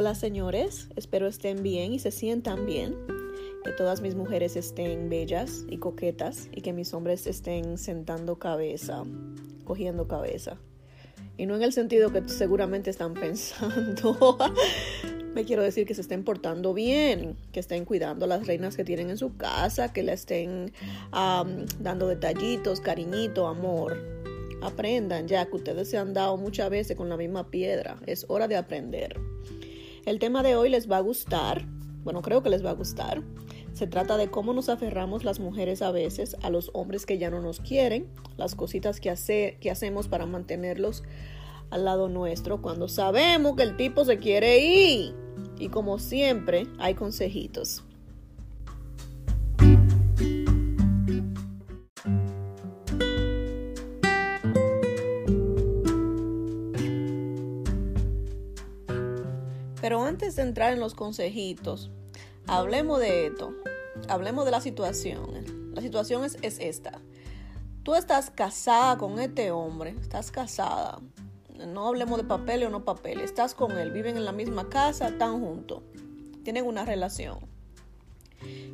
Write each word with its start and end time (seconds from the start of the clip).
Hola 0.00 0.14
señores, 0.14 0.88
espero 0.96 1.26
estén 1.26 1.62
bien 1.62 1.92
y 1.92 1.98
se 1.98 2.10
sientan 2.10 2.64
bien, 2.64 2.96
que 3.62 3.72
todas 3.72 4.00
mis 4.00 4.14
mujeres 4.14 4.56
estén 4.56 5.10
bellas 5.10 5.66
y 5.68 5.76
coquetas 5.76 6.48
y 6.52 6.62
que 6.62 6.72
mis 6.72 6.94
hombres 6.94 7.26
estén 7.26 7.76
sentando 7.76 8.38
cabeza, 8.38 9.02
cogiendo 9.66 10.08
cabeza. 10.08 10.56
Y 11.36 11.44
no 11.44 11.54
en 11.54 11.62
el 11.62 11.74
sentido 11.74 12.10
que 12.10 12.26
seguramente 12.30 12.88
están 12.88 13.12
pensando. 13.20 14.38
Me 15.34 15.44
quiero 15.44 15.62
decir 15.62 15.86
que 15.86 15.92
se 15.92 16.00
estén 16.00 16.24
portando 16.24 16.72
bien, 16.72 17.36
que 17.52 17.60
estén 17.60 17.84
cuidando 17.84 18.24
a 18.24 18.28
las 18.28 18.46
reinas 18.46 18.78
que 18.78 18.84
tienen 18.84 19.10
en 19.10 19.18
su 19.18 19.36
casa, 19.36 19.92
que 19.92 20.02
le 20.02 20.14
estén 20.14 20.72
dando 21.12 22.06
detallitos, 22.06 22.80
cariñito, 22.80 23.46
amor. 23.46 23.98
Aprendan 24.62 25.28
ya 25.28 25.44
que 25.44 25.56
ustedes 25.56 25.90
se 25.90 25.98
han 25.98 26.14
dado 26.14 26.38
muchas 26.38 26.70
veces 26.70 26.96
con 26.96 27.10
la 27.10 27.18
misma 27.18 27.50
piedra. 27.50 27.98
Es 28.06 28.24
hora 28.30 28.48
de 28.48 28.56
aprender. 28.56 29.29
El 30.06 30.18
tema 30.18 30.42
de 30.42 30.56
hoy 30.56 30.70
les 30.70 30.90
va 30.90 30.96
a 30.96 31.00
gustar, 31.00 31.66
bueno, 32.04 32.22
creo 32.22 32.42
que 32.42 32.48
les 32.48 32.64
va 32.64 32.70
a 32.70 32.74
gustar. 32.74 33.22
Se 33.74 33.86
trata 33.86 34.16
de 34.16 34.30
cómo 34.30 34.52
nos 34.54 34.68
aferramos 34.68 35.24
las 35.24 35.40
mujeres 35.40 35.82
a 35.82 35.90
veces 35.90 36.36
a 36.42 36.50
los 36.50 36.70
hombres 36.72 37.04
que 37.04 37.18
ya 37.18 37.30
no 37.30 37.40
nos 37.40 37.60
quieren, 37.60 38.08
las 38.36 38.54
cositas 38.54 38.98
que, 38.98 39.10
hace, 39.10 39.58
que 39.60 39.70
hacemos 39.70 40.08
para 40.08 40.26
mantenerlos 40.26 41.02
al 41.68 41.84
lado 41.84 42.08
nuestro 42.08 42.62
cuando 42.62 42.88
sabemos 42.88 43.56
que 43.56 43.62
el 43.62 43.76
tipo 43.76 44.04
se 44.04 44.18
quiere 44.18 44.58
ir. 44.58 45.14
Y 45.58 45.68
como 45.68 45.98
siempre, 45.98 46.66
hay 46.78 46.94
consejitos. 46.94 47.84
Pero 59.90 60.04
antes 60.04 60.36
de 60.36 60.42
entrar 60.42 60.72
en 60.72 60.78
los 60.78 60.94
consejitos, 60.94 61.90
hablemos 62.46 63.00
de 63.00 63.26
esto. 63.26 63.56
Hablemos 64.08 64.44
de 64.44 64.52
la 64.52 64.60
situación. 64.60 65.72
La 65.74 65.82
situación 65.82 66.24
es, 66.24 66.36
esta. 66.60 67.00
Tú 67.82 67.96
estás 67.96 68.30
casada 68.30 68.96
con 68.98 69.18
este 69.18 69.50
hombre, 69.50 69.96
estás 70.00 70.30
casada. 70.30 71.00
No 71.66 71.88
hablemos 71.88 72.18
de 72.18 72.22
papel 72.22 72.62
o 72.62 72.70
no 72.70 72.84
papel. 72.84 73.20
Estás 73.20 73.52
con 73.52 73.76
él, 73.78 73.90
viven 73.90 74.16
en 74.16 74.24
la 74.24 74.30
misma 74.30 74.68
casa, 74.68 75.08
están 75.08 75.40
juntos. 75.40 75.82
Tienen 76.44 76.66
una 76.66 76.84
relación. 76.84 77.40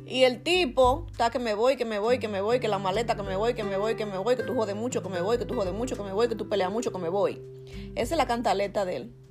Y 0.05 0.21
el 0.21 0.43
tipo 0.43 1.07
está 1.09 1.31
que 1.31 1.39
me 1.39 1.55
voy, 1.55 1.77
que 1.77 1.85
me 1.85 1.97
voy, 1.97 2.19
que 2.19 2.27
me 2.27 2.41
voy, 2.41 2.59
que 2.59 2.67
la 2.67 2.77
maleta, 2.77 3.15
que 3.15 3.23
me 3.23 3.35
voy, 3.35 3.55
que 3.55 3.63
me 3.63 3.77
voy, 3.77 3.95
que 3.95 4.05
me 4.05 4.19
voy, 4.19 4.35
que 4.35 4.43
tú 4.43 4.53
jodes 4.53 4.75
mucho, 4.75 5.01
que 5.01 5.09
me 5.09 5.21
voy, 5.21 5.39
que 5.39 5.45
tú 5.45 5.55
jodes 5.55 5.73
mucho, 5.73 5.97
que 5.97 6.03
me 6.03 6.13
voy, 6.13 6.27
que 6.27 6.35
tú 6.35 6.47
peleas 6.47 6.71
mucho, 6.71 6.91
que 6.91 6.99
me 6.99 7.09
voy. 7.09 7.41
Esa 7.95 8.13
es 8.13 8.17
la 8.19 8.27
cantaleta 8.27 8.85
de 8.85 8.97
él 8.97 9.26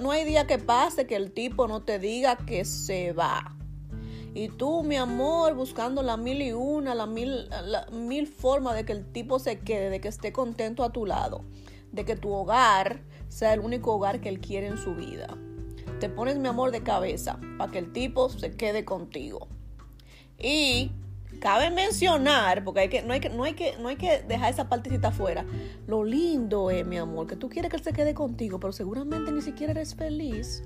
no 0.00 0.10
hay 0.10 0.24
día 0.24 0.46
que 0.46 0.58
pase 0.58 1.06
que 1.06 1.16
el 1.16 1.32
tipo 1.32 1.66
no 1.68 1.82
te 1.82 1.98
diga 1.98 2.36
que 2.36 2.64
se 2.64 3.12
va. 3.12 3.56
Y 4.34 4.48
tú, 4.48 4.82
mi 4.82 4.96
amor, 4.96 5.54
buscando 5.54 6.02
la 6.02 6.16
mil 6.16 6.40
y 6.40 6.52
una, 6.52 6.94
la 6.94 7.06
mil, 7.06 7.48
mil 7.92 8.26
formas 8.26 8.74
de 8.74 8.84
que 8.84 8.92
el 8.92 9.04
tipo 9.12 9.38
se 9.38 9.60
quede, 9.60 9.90
de 9.90 10.00
que 10.00 10.08
esté 10.08 10.32
contento 10.32 10.84
a 10.84 10.92
tu 10.92 11.04
lado, 11.04 11.44
de 11.92 12.04
que 12.04 12.16
tu 12.16 12.32
hogar 12.32 13.02
sea 13.28 13.52
el 13.52 13.60
único 13.60 13.92
hogar 13.92 14.20
que 14.20 14.30
él 14.30 14.40
quiere 14.40 14.68
en 14.68 14.78
su 14.78 14.94
vida. 14.94 15.36
Te 16.00 16.08
pones, 16.08 16.38
mi 16.38 16.48
amor, 16.48 16.70
de 16.70 16.82
cabeza 16.82 17.38
para 17.58 17.70
que 17.70 17.78
el 17.78 17.92
tipo 17.92 18.28
se 18.30 18.56
quede 18.56 18.84
contigo. 18.84 19.48
Y 20.38 20.92
cabe 21.42 21.70
mencionar, 21.70 22.62
porque 22.62 22.80
hay 22.82 22.88
que, 22.88 23.02
no, 23.02 23.12
hay 23.12 23.18
que, 23.18 23.28
no, 23.28 23.42
hay 23.42 23.54
que, 23.54 23.76
no 23.78 23.88
hay 23.88 23.96
que 23.96 24.22
dejar 24.22 24.52
esa 24.52 24.68
partecita 24.68 25.08
afuera. 25.08 25.44
Lo 25.88 26.04
lindo 26.04 26.70
es, 26.70 26.86
mi 26.86 26.98
amor, 26.98 27.26
que 27.26 27.34
tú 27.34 27.48
quieres 27.48 27.68
que 27.68 27.78
él 27.78 27.82
se 27.82 27.92
quede 27.92 28.14
contigo, 28.14 28.60
pero 28.60 28.72
seguramente 28.72 29.32
ni 29.32 29.42
siquiera 29.42 29.72
eres 29.72 29.96
feliz. 29.96 30.62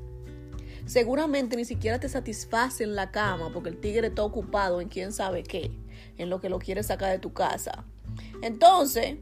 Seguramente 0.85 1.57
ni 1.57 1.65
siquiera 1.65 1.99
te 1.99 2.11
satisface 2.11 2.85
en 2.85 2.95
la 2.95 3.11
cama 3.11 3.51
porque 3.55 3.71
el 3.71 3.79
tigre 3.79 4.09
está 4.09 4.23
ocupado 4.23 4.83
en 4.83 4.89
quién 4.89 5.13
sabe 5.13 5.43
qué, 5.43 5.73
en 6.19 6.29
lo 6.29 6.43
que 6.43 6.51
lo 6.51 6.59
quiere 6.59 6.83
sacar 6.83 7.11
de 7.11 7.21
tu 7.21 7.33
casa. 7.33 7.87
Entonces, 8.43 9.17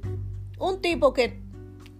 un 0.58 0.82
tipo 0.82 1.12
que 1.14 1.40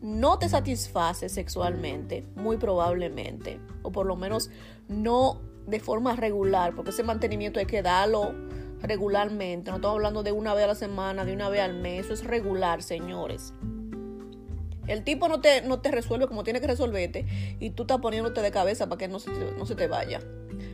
no 0.03 0.37
te 0.41 0.49
satisface 0.49 1.29
sexualmente, 1.29 2.27
muy 2.35 2.57
probablemente, 2.57 3.61
o 3.83 3.93
por 3.93 4.05
lo 4.05 4.17
menos 4.17 4.51
no 4.89 5.41
de 5.69 5.79
forma 5.79 6.17
regular, 6.17 6.75
porque 6.75 6.91
ese 6.91 7.05
mantenimiento 7.05 7.61
hay 7.61 7.67
que 7.67 7.83
darlo 7.83 8.35
regularmente. 8.87 9.71
No 9.71 9.77
estamos 9.77 9.97
hablando 9.97 10.23
de 10.23 10.33
una 10.33 10.55
vez 10.55 10.65
a 10.65 10.69
la 10.69 10.75
semana, 10.75 11.25
de 11.25 11.33
una 11.33 11.49
vez 11.49 11.61
al 11.61 11.75
mes. 11.75 12.07
Eso 12.07 12.15
es 12.15 12.25
regular, 12.25 12.83
señores. 12.83 13.53
El 14.87 15.03
tipo 15.03 15.29
no 15.29 15.41
te, 15.41 15.63
no 15.63 15.81
te 15.81 15.91
resuelve 15.91 16.27
como 16.27 16.45
tiene 16.45 16.61
que 16.61 16.67
resolverte 16.67 17.25
y 17.59 17.71
tú 17.71 17.85
estás 17.85 18.01
poniéndote 18.01 18.43
de 18.43 18.51
cabeza 18.51 18.87
para 18.87 18.99
que 18.99 19.09
no 19.09 19.19
se 19.19 19.31
te, 19.31 19.53
no 19.53 19.65
se 19.65 19.75
te 19.75 19.87
vaya. 19.87 20.21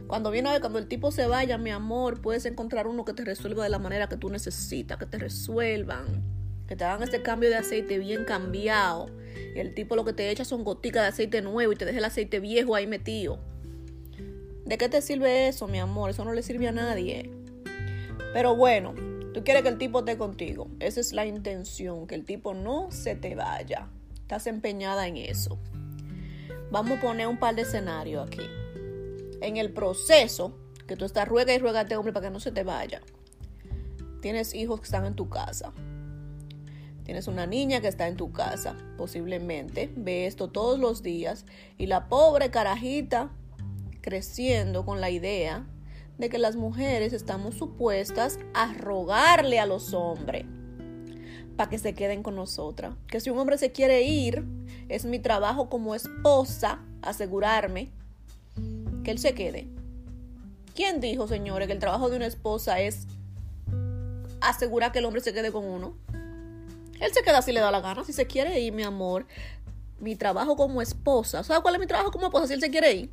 Cuando 0.08 0.32
viene 0.32 0.48
a 0.48 0.52
ver, 0.52 0.60
cuando 0.60 0.80
el 0.80 0.88
tipo 0.88 1.12
se 1.12 1.28
vaya, 1.28 1.56
mi 1.58 1.70
amor, 1.70 2.20
puedes 2.20 2.44
encontrar 2.44 2.88
uno 2.88 3.04
que 3.04 3.12
te 3.12 3.24
resuelva 3.24 3.62
de 3.62 3.70
la 3.70 3.78
manera 3.78 4.08
que 4.08 4.16
tú 4.16 4.28
necesitas, 4.28 4.98
que 4.98 5.06
te 5.06 5.18
resuelvan, 5.18 6.06
que 6.66 6.74
te 6.74 6.84
hagan 6.84 7.04
este 7.04 7.22
cambio 7.22 7.48
de 7.48 7.56
aceite 7.56 8.00
bien 8.00 8.24
cambiado. 8.24 9.08
Y 9.54 9.60
el 9.60 9.72
tipo 9.74 9.94
lo 9.94 10.04
que 10.04 10.12
te 10.12 10.28
echa 10.30 10.44
son 10.44 10.64
goticas 10.64 11.04
de 11.04 11.08
aceite 11.10 11.42
nuevo 11.42 11.72
y 11.72 11.76
te 11.76 11.84
deja 11.84 11.98
el 11.98 12.04
aceite 12.04 12.40
viejo 12.40 12.74
ahí 12.74 12.88
metido. 12.88 13.38
¿De 14.66 14.76
qué 14.76 14.88
te 14.88 15.00
sirve 15.00 15.46
eso, 15.46 15.68
mi 15.68 15.78
amor? 15.78 16.10
Eso 16.10 16.24
no 16.24 16.32
le 16.32 16.42
sirve 16.42 16.66
a 16.66 16.72
nadie. 16.72 17.30
Pero 18.32 18.54
bueno, 18.54 18.94
tú 19.34 19.42
quieres 19.44 19.62
que 19.62 19.68
el 19.68 19.78
tipo 19.78 20.00
esté 20.00 20.16
contigo. 20.16 20.68
Esa 20.78 21.00
es 21.00 21.12
la 21.12 21.26
intención, 21.26 22.06
que 22.06 22.14
el 22.14 22.24
tipo 22.24 22.54
no 22.54 22.90
se 22.90 23.16
te 23.16 23.34
vaya. 23.34 23.88
Estás 24.14 24.46
empeñada 24.46 25.08
en 25.08 25.16
eso. 25.16 25.58
Vamos 26.70 26.98
a 26.98 27.00
poner 27.00 27.26
un 27.26 27.38
par 27.38 27.56
de 27.56 27.62
escenarios 27.62 28.26
aquí. 28.26 28.46
En 29.40 29.56
el 29.56 29.72
proceso, 29.72 30.56
que 30.86 30.96
tú 30.96 31.04
estás 31.04 31.26
ruega 31.26 31.52
y 31.52 31.58
ruega 31.58 31.80
a 31.80 31.82
este 31.82 31.96
hombre 31.96 32.12
para 32.12 32.28
que 32.28 32.32
no 32.32 32.38
se 32.38 32.52
te 32.52 32.62
vaya. 32.62 33.00
Tienes 34.20 34.54
hijos 34.54 34.80
que 34.80 34.84
están 34.84 35.06
en 35.06 35.16
tu 35.16 35.28
casa. 35.28 35.72
Tienes 37.02 37.26
una 37.26 37.46
niña 37.46 37.80
que 37.80 37.88
está 37.88 38.06
en 38.06 38.16
tu 38.16 38.30
casa, 38.30 38.76
posiblemente. 38.96 39.90
Ve 39.96 40.26
esto 40.26 40.48
todos 40.48 40.78
los 40.78 41.02
días. 41.02 41.46
Y 41.76 41.86
la 41.86 42.08
pobre 42.08 42.52
carajita 42.52 43.32
creciendo 44.00 44.84
con 44.84 45.00
la 45.00 45.10
idea 45.10 45.66
de 46.20 46.28
que 46.28 46.38
las 46.38 46.54
mujeres 46.54 47.14
estamos 47.14 47.54
supuestas 47.54 48.38
a 48.52 48.74
rogarle 48.74 49.58
a 49.58 49.64
los 49.64 49.94
hombres 49.94 50.44
para 51.56 51.70
que 51.70 51.78
se 51.78 51.94
queden 51.94 52.22
con 52.22 52.36
nosotras. 52.36 52.94
Que 53.08 53.20
si 53.20 53.30
un 53.30 53.38
hombre 53.38 53.56
se 53.56 53.72
quiere 53.72 54.02
ir, 54.02 54.44
es 54.90 55.06
mi 55.06 55.18
trabajo 55.18 55.70
como 55.70 55.94
esposa 55.94 56.80
asegurarme 57.00 57.88
que 59.02 59.10
él 59.10 59.18
se 59.18 59.32
quede. 59.32 59.66
¿Quién 60.74 61.00
dijo, 61.00 61.26
señores, 61.26 61.66
que 61.66 61.72
el 61.72 61.78
trabajo 61.78 62.10
de 62.10 62.16
una 62.16 62.26
esposa 62.26 62.80
es 62.80 63.06
asegurar 64.42 64.92
que 64.92 64.98
el 64.98 65.06
hombre 65.06 65.22
se 65.22 65.32
quede 65.32 65.50
con 65.50 65.64
uno? 65.64 65.96
Él 67.00 67.14
se 67.14 67.22
queda 67.22 67.40
si 67.40 67.52
le 67.52 67.60
da 67.60 67.70
la 67.70 67.80
gana, 67.80 68.04
si 68.04 68.12
se 68.12 68.26
quiere 68.26 68.60
ir, 68.60 68.74
mi 68.74 68.82
amor. 68.82 69.26
Mi 69.98 70.16
trabajo 70.16 70.54
como 70.54 70.82
esposa. 70.82 71.42
¿Sabes 71.44 71.62
cuál 71.62 71.76
es 71.76 71.80
mi 71.80 71.86
trabajo 71.86 72.10
como 72.10 72.26
esposa 72.26 72.46
si 72.46 72.52
él 72.52 72.60
se 72.60 72.70
quiere 72.70 72.92
ir? 72.92 73.10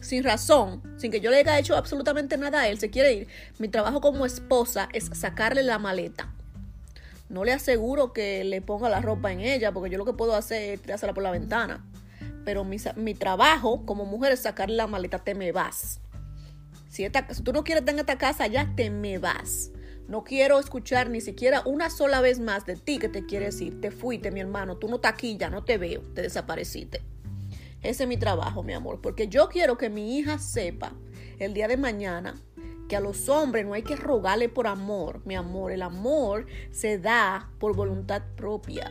Sin 0.00 0.24
razón, 0.24 0.82
sin 0.96 1.10
que 1.10 1.20
yo 1.20 1.30
le 1.30 1.38
haya 1.38 1.58
hecho 1.58 1.76
absolutamente 1.76 2.36
nada 2.36 2.62
a 2.62 2.68
él, 2.68 2.78
se 2.78 2.90
quiere 2.90 3.12
ir, 3.12 3.28
mi 3.58 3.68
trabajo 3.68 4.00
como 4.00 4.26
esposa 4.26 4.88
es 4.92 5.10
sacarle 5.12 5.62
la 5.62 5.78
maleta. 5.78 6.32
No 7.28 7.44
le 7.44 7.52
aseguro 7.52 8.12
que 8.12 8.44
le 8.44 8.62
ponga 8.62 8.88
la 8.88 9.00
ropa 9.00 9.32
en 9.32 9.40
ella, 9.40 9.72
porque 9.72 9.90
yo 9.90 9.98
lo 9.98 10.04
que 10.04 10.12
puedo 10.12 10.34
hacer 10.36 10.74
es 10.74 10.82
tirársela 10.82 11.12
por 11.12 11.24
la 11.24 11.32
ventana. 11.32 11.84
Pero 12.44 12.64
mi, 12.64 13.14
trabajo 13.14 13.84
como 13.84 14.04
mujer 14.04 14.32
es 14.32 14.40
sacarle 14.40 14.76
la 14.76 14.86
maleta, 14.86 15.18
te 15.18 15.34
me 15.34 15.50
vas. 15.50 16.00
Si, 16.88 17.04
esta, 17.04 17.26
si 17.34 17.42
tú 17.42 17.52
no 17.52 17.64
quieres 17.64 17.84
tener 17.84 18.00
esta 18.00 18.16
casa, 18.16 18.46
ya 18.46 18.72
te 18.76 18.90
me 18.90 19.18
vas. 19.18 19.72
No 20.06 20.22
quiero 20.22 20.60
escuchar 20.60 21.10
ni 21.10 21.20
siquiera 21.20 21.62
una 21.64 21.90
sola 21.90 22.20
vez 22.20 22.38
más 22.38 22.64
de 22.64 22.76
ti 22.76 22.98
que 22.98 23.08
te 23.08 23.26
quieres 23.26 23.60
ir. 23.60 23.80
Te 23.80 23.90
fuiste, 23.90 24.30
mi 24.30 24.38
hermano. 24.38 24.76
Tú 24.76 24.86
no 24.86 24.96
estás 24.96 25.14
aquí, 25.14 25.36
ya 25.36 25.50
no 25.50 25.64
te 25.64 25.78
veo. 25.78 26.02
Te 26.14 26.22
desapareciste. 26.22 27.02
Ese 27.82 28.04
es 28.04 28.08
mi 28.08 28.16
trabajo, 28.16 28.62
mi 28.62 28.72
amor, 28.72 29.00
porque 29.00 29.28
yo 29.28 29.48
quiero 29.48 29.78
que 29.78 29.90
mi 29.90 30.18
hija 30.18 30.38
sepa 30.38 30.92
el 31.38 31.54
día 31.54 31.68
de 31.68 31.76
mañana 31.76 32.34
que 32.88 32.96
a 32.96 33.00
los 33.00 33.28
hombres 33.28 33.66
no 33.66 33.74
hay 33.74 33.82
que 33.82 33.96
rogarle 33.96 34.48
por 34.48 34.66
amor, 34.66 35.20
mi 35.24 35.34
amor. 35.34 35.72
El 35.72 35.82
amor 35.82 36.46
se 36.70 36.98
da 36.98 37.50
por 37.58 37.74
voluntad 37.74 38.22
propia. 38.36 38.90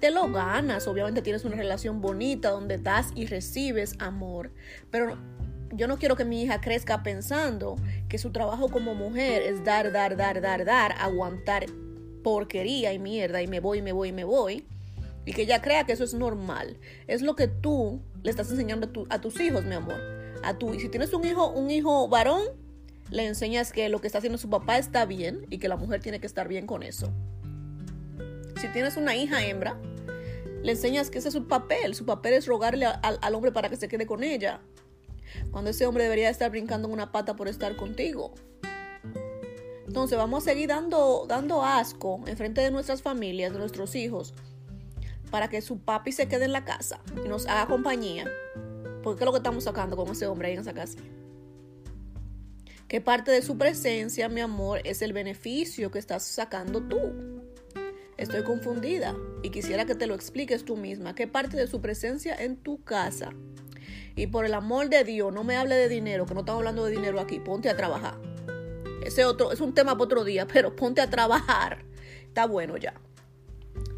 Te 0.00 0.10
lo 0.10 0.30
ganas, 0.30 0.88
obviamente 0.88 1.22
tienes 1.22 1.44
una 1.44 1.56
relación 1.56 2.00
bonita 2.00 2.50
donde 2.50 2.78
das 2.78 3.10
y 3.14 3.26
recibes 3.26 3.94
amor, 3.98 4.50
pero 4.90 5.18
yo 5.72 5.86
no 5.86 5.98
quiero 5.98 6.16
que 6.16 6.24
mi 6.24 6.42
hija 6.42 6.60
crezca 6.60 7.02
pensando 7.02 7.76
que 8.08 8.18
su 8.18 8.32
trabajo 8.32 8.68
como 8.70 8.94
mujer 8.94 9.42
es 9.42 9.62
dar, 9.62 9.92
dar, 9.92 10.16
dar, 10.16 10.40
dar, 10.40 10.64
dar, 10.64 10.92
aguantar 10.98 11.66
porquería 12.24 12.92
y 12.92 12.98
mierda 12.98 13.42
y 13.42 13.46
me 13.46 13.60
voy, 13.60 13.82
me 13.82 13.92
voy, 13.92 14.12
me 14.12 14.24
voy 14.24 14.66
y 15.24 15.32
que 15.32 15.42
ella 15.42 15.60
crea 15.60 15.84
que 15.84 15.92
eso 15.92 16.04
es 16.04 16.14
normal. 16.14 16.78
Es 17.06 17.22
lo 17.22 17.36
que 17.36 17.46
tú 17.46 18.00
le 18.22 18.30
estás 18.30 18.50
enseñando 18.50 18.90
a, 19.08 19.20
tus 19.20 19.40
hijos, 19.40 19.64
mi 19.64 19.74
amor. 19.74 20.00
A 20.42 20.56
si 20.78 20.88
tienes 20.88 21.12
un 21.12 21.24
hijo, 21.26 21.50
un 21.50 21.70
hijo 21.70 22.08
varón, 22.08 22.42
le 23.10 23.26
enseñas 23.26 23.72
que 23.72 23.88
lo 23.88 24.00
que 24.00 24.06
está 24.06 24.18
haciendo 24.18 24.38
su 24.38 24.48
papá 24.48 24.78
está 24.78 25.04
bien 25.04 25.46
y 25.50 25.58
que 25.58 25.68
la 25.68 25.76
mujer 25.76 26.00
tiene 26.00 26.20
que 26.20 26.26
estar 26.26 26.48
bien 26.48 26.66
con 26.66 26.82
eso. 26.82 27.12
Si 28.60 28.68
tienes 28.68 28.96
una 28.96 29.16
hija 29.16 29.44
hembra, 29.44 29.76
le 30.62 30.72
enseñas 30.72 31.10
que 31.10 31.18
ese 31.18 31.28
es 31.28 31.34
su 31.34 31.48
papel. 31.48 31.94
Su 31.94 32.04
papel 32.04 32.34
es 32.34 32.46
rogarle 32.46 32.86
al 32.86 33.34
hombre 33.34 33.52
para 33.52 33.68
que 33.68 33.76
se 33.76 33.88
quede 33.88 34.06
con 34.06 34.22
ella. 34.22 34.60
Cuando 35.50 35.70
ese 35.70 35.86
hombre 35.86 36.04
debería 36.04 36.28
estar 36.28 36.50
brincando 36.50 36.88
en 36.88 36.94
una 36.94 37.12
pata 37.12 37.36
por 37.36 37.48
estar 37.48 37.76
contigo. 37.76 38.34
Entonces 39.86 40.16
vamos 40.16 40.44
a 40.44 40.50
seguir 40.50 40.68
dando, 40.68 41.24
dando 41.26 41.64
asco 41.64 42.20
en 42.26 42.36
frente 42.36 42.60
de 42.60 42.70
nuestras 42.70 43.02
familias, 43.02 43.52
de 43.52 43.58
nuestros 43.58 43.96
hijos, 43.96 44.34
para 45.30 45.48
que 45.48 45.60
su 45.62 45.80
papi 45.80 46.12
se 46.12 46.28
quede 46.28 46.44
en 46.44 46.52
la 46.52 46.64
casa 46.64 47.00
y 47.24 47.28
nos 47.28 47.46
haga 47.46 47.66
compañía. 47.66 48.30
Porque 49.02 49.18
¿qué 49.18 49.24
es 49.24 49.26
lo 49.26 49.32
que 49.32 49.38
estamos 49.38 49.64
sacando 49.64 49.96
con 49.96 50.08
ese 50.10 50.26
hombre 50.26 50.48
ahí 50.48 50.54
en 50.54 50.60
esa 50.60 50.74
casa? 50.74 50.98
¿Qué 52.88 53.00
parte 53.00 53.30
de 53.30 53.40
su 53.40 53.56
presencia, 53.56 54.28
mi 54.28 54.40
amor, 54.40 54.80
es 54.84 55.00
el 55.00 55.12
beneficio 55.12 55.90
que 55.90 56.00
estás 56.00 56.24
sacando 56.24 56.82
tú? 56.82 57.40
Estoy 58.16 58.42
confundida 58.42 59.14
y 59.42 59.50
quisiera 59.50 59.86
que 59.86 59.94
te 59.94 60.06
lo 60.06 60.14
expliques 60.14 60.64
tú 60.64 60.76
misma. 60.76 61.14
¿Qué 61.14 61.26
parte 61.26 61.56
de 61.56 61.66
su 61.68 61.80
presencia 61.80 62.34
en 62.34 62.56
tu 62.56 62.82
casa? 62.82 63.30
Y 64.16 64.26
por 64.26 64.44
el 64.44 64.54
amor 64.54 64.88
de 64.88 65.04
Dios, 65.04 65.32
no 65.32 65.44
me 65.44 65.56
hable 65.56 65.76
de 65.76 65.88
dinero, 65.88 66.26
que 66.26 66.34
no 66.34 66.40
estamos 66.40 66.60
hablando 66.60 66.84
de 66.84 66.90
dinero 66.90 67.20
aquí. 67.20 67.38
Ponte 67.38 67.70
a 67.70 67.76
trabajar. 67.76 68.18
Ese 69.02 69.24
otro 69.24 69.52
es 69.52 69.60
un 69.60 69.72
tema 69.72 69.92
para 69.92 70.04
otro 70.04 70.24
día, 70.24 70.46
pero 70.46 70.74
ponte 70.76 71.00
a 71.00 71.08
trabajar. 71.08 71.84
Está 72.26 72.46
bueno 72.46 72.76
ya. 72.76 72.92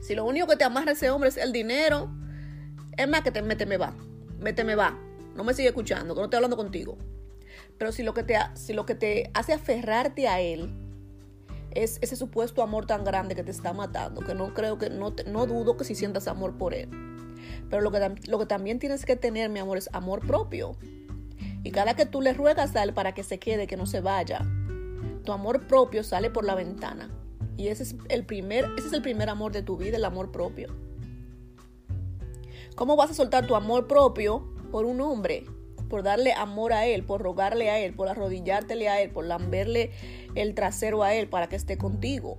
Si 0.03 0.17
lo 0.17 0.25
único 0.25 0.49
que 0.49 0.57
te 0.57 0.65
amarra 0.65 0.93
ese 0.93 1.11
hombre 1.11 1.29
es 1.29 1.37
el 1.37 1.53
dinero, 1.53 2.11
es 2.97 3.09
más 3.09 3.23
que 3.23 3.31
te 3.31 3.41
méteme 3.41 3.77
va. 3.77 3.95
Méteme 4.41 4.75
va. 4.75 4.99
No 5.37 5.45
me 5.45 5.55
sigue 5.55 5.69
escuchando, 5.69 6.15
que 6.15 6.21
no 6.21 6.25
estoy 6.25 6.39
hablando 6.39 6.57
contigo. 6.57 6.99
Pero 7.79 7.93
si 7.93 8.03
lo 8.03 8.13
que 8.13 8.25
te, 8.25 8.37
si 8.55 8.73
lo 8.73 8.85
que 8.85 8.97
te 8.97 9.31
hace 9.33 9.53
aferrarte 9.53 10.27
a 10.27 10.41
él 10.41 10.75
es 11.71 11.99
ese 12.03 12.17
supuesto 12.17 12.63
amor 12.63 12.85
tan 12.85 13.05
grande 13.05 13.37
que 13.37 13.45
te 13.45 13.53
está 13.53 13.73
matando, 13.73 14.23
que 14.23 14.35
no 14.35 14.53
creo 14.53 14.77
que, 14.77 14.91
no, 14.91 15.15
no 15.27 15.47
dudo 15.47 15.77
que 15.77 15.85
si 15.85 15.95
sientas 15.95 16.27
amor 16.27 16.59
por 16.59 16.75
él. 16.75 16.89
Pero 17.71 17.81
lo 17.81 17.93
que, 17.93 18.15
lo 18.27 18.41
que 18.41 18.47
también 18.47 18.81
tienes 18.81 19.07
que 19.07 19.15
tener, 19.15 19.51
mi 19.51 19.61
amor, 19.61 19.79
es 19.79 19.89
amor 19.93 20.27
propio. 20.27 20.77
Y 21.63 21.71
cada 21.71 21.95
que 21.95 22.07
tú 22.07 22.21
le 22.21 22.33
ruegas 22.33 22.75
a 22.75 22.83
él 22.83 22.93
para 22.93 23.15
que 23.15 23.23
se 23.23 23.39
quede, 23.39 23.69
que 23.69 23.77
no 23.77 23.87
se 23.87 24.01
vaya, 24.01 24.45
tu 25.25 25.33
amor 25.33 25.69
propio 25.69 26.03
sale 26.03 26.29
por 26.29 26.45
la 26.45 26.57
ventana. 26.57 27.09
Y 27.63 27.69
ese 27.69 27.85
es 27.85 27.95
el 28.09 28.25
primer, 28.25 28.69
ese 28.77 28.89
es 28.89 28.93
el 28.93 29.03
primer 29.03 29.29
amor 29.29 29.53
de 29.53 29.63
tu 29.63 29.77
vida, 29.77 29.97
el 29.97 30.05
amor 30.05 30.33
propio. 30.33 30.75
¿Cómo 32.75 32.97
vas 32.97 33.13
a 33.13 33.15
soltar 33.15 33.47
tu 33.47 33.55
amor 33.55 33.87
propio 33.87 34.53
por 34.73 34.85
un 34.85 35.01
hombre? 35.01 35.45
Por 35.89 36.03
darle 36.03 36.33
amor 36.33 36.73
a 36.73 36.87
él, 36.87 37.05
por 37.05 37.23
rogarle 37.23 37.71
a 37.71 37.79
él, 37.79 37.95
por 37.95 38.09
arrodillártele 38.09 38.89
a 38.89 39.01
él, 39.01 39.11
por 39.11 39.27
lamberle 39.27 39.93
el 40.35 40.57
trasero 40.57 41.05
a 41.05 41.15
él 41.15 41.29
para 41.29 41.49
que 41.49 41.55
esté 41.55 41.79
contigo. 41.79 42.37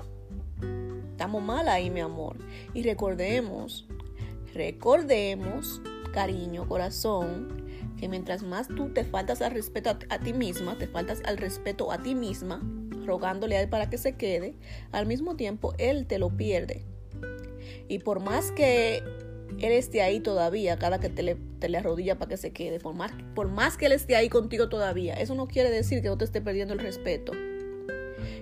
Estamos 1.11 1.41
mal 1.41 1.69
ahí, 1.69 1.89
mi 1.89 2.01
amor. 2.01 2.35
Y 2.73 2.83
recordemos, 2.83 3.87
recordemos, 4.53 5.81
cariño, 6.11 6.67
corazón, 6.67 7.63
que 7.97 8.09
mientras 8.09 8.43
más 8.43 8.67
tú 8.67 8.89
te 8.89 9.05
faltas 9.05 9.41
al 9.41 9.51
respeto 9.51 9.89
a, 9.89 9.97
a 10.09 10.19
ti 10.19 10.33
misma, 10.33 10.77
te 10.77 10.87
faltas 10.87 11.21
al 11.23 11.37
respeto 11.37 11.93
a 11.93 11.99
ti 11.99 12.13
misma, 12.13 12.61
rogándole 13.05 13.57
a 13.57 13.61
él 13.61 13.69
para 13.69 13.89
que 13.89 13.97
se 13.97 14.13
quede, 14.13 14.55
al 14.91 15.05
mismo 15.05 15.35
tiempo 15.35 15.73
él 15.77 16.05
te 16.07 16.19
lo 16.19 16.29
pierde. 16.29 16.83
Y 17.88 18.00
por 18.00 18.19
más 18.19 18.51
que 18.51 19.03
él 19.59 19.71
esté 19.71 20.01
ahí 20.01 20.19
todavía 20.19 20.77
cada 20.77 21.00
que 21.00 21.09
te 21.09 21.23
le, 21.23 21.35
te 21.59 21.75
arrodilla 21.77 22.17
para 22.17 22.29
que 22.29 22.38
se 22.38 22.51
quede, 22.51 22.79
por 22.79 22.95
más, 22.95 23.11
por 23.35 23.47
más 23.47 23.77
que 23.77 23.85
él 23.85 23.91
esté 23.91 24.15
ahí 24.15 24.29
contigo 24.29 24.69
todavía, 24.69 25.13
eso 25.13 25.35
no 25.35 25.47
quiere 25.47 25.69
decir 25.69 26.01
que 26.01 26.07
no 26.07 26.17
te 26.17 26.25
esté 26.25 26.41
perdiendo 26.41 26.73
el 26.73 26.79
respeto. 26.79 27.33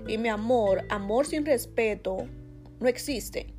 Y 0.07 0.17
mi 0.17 0.29
amor, 0.29 0.85
amor 0.89 1.25
sin 1.25 1.45
respeto 1.45 2.27
no 2.79 2.87
existe. 2.87 3.53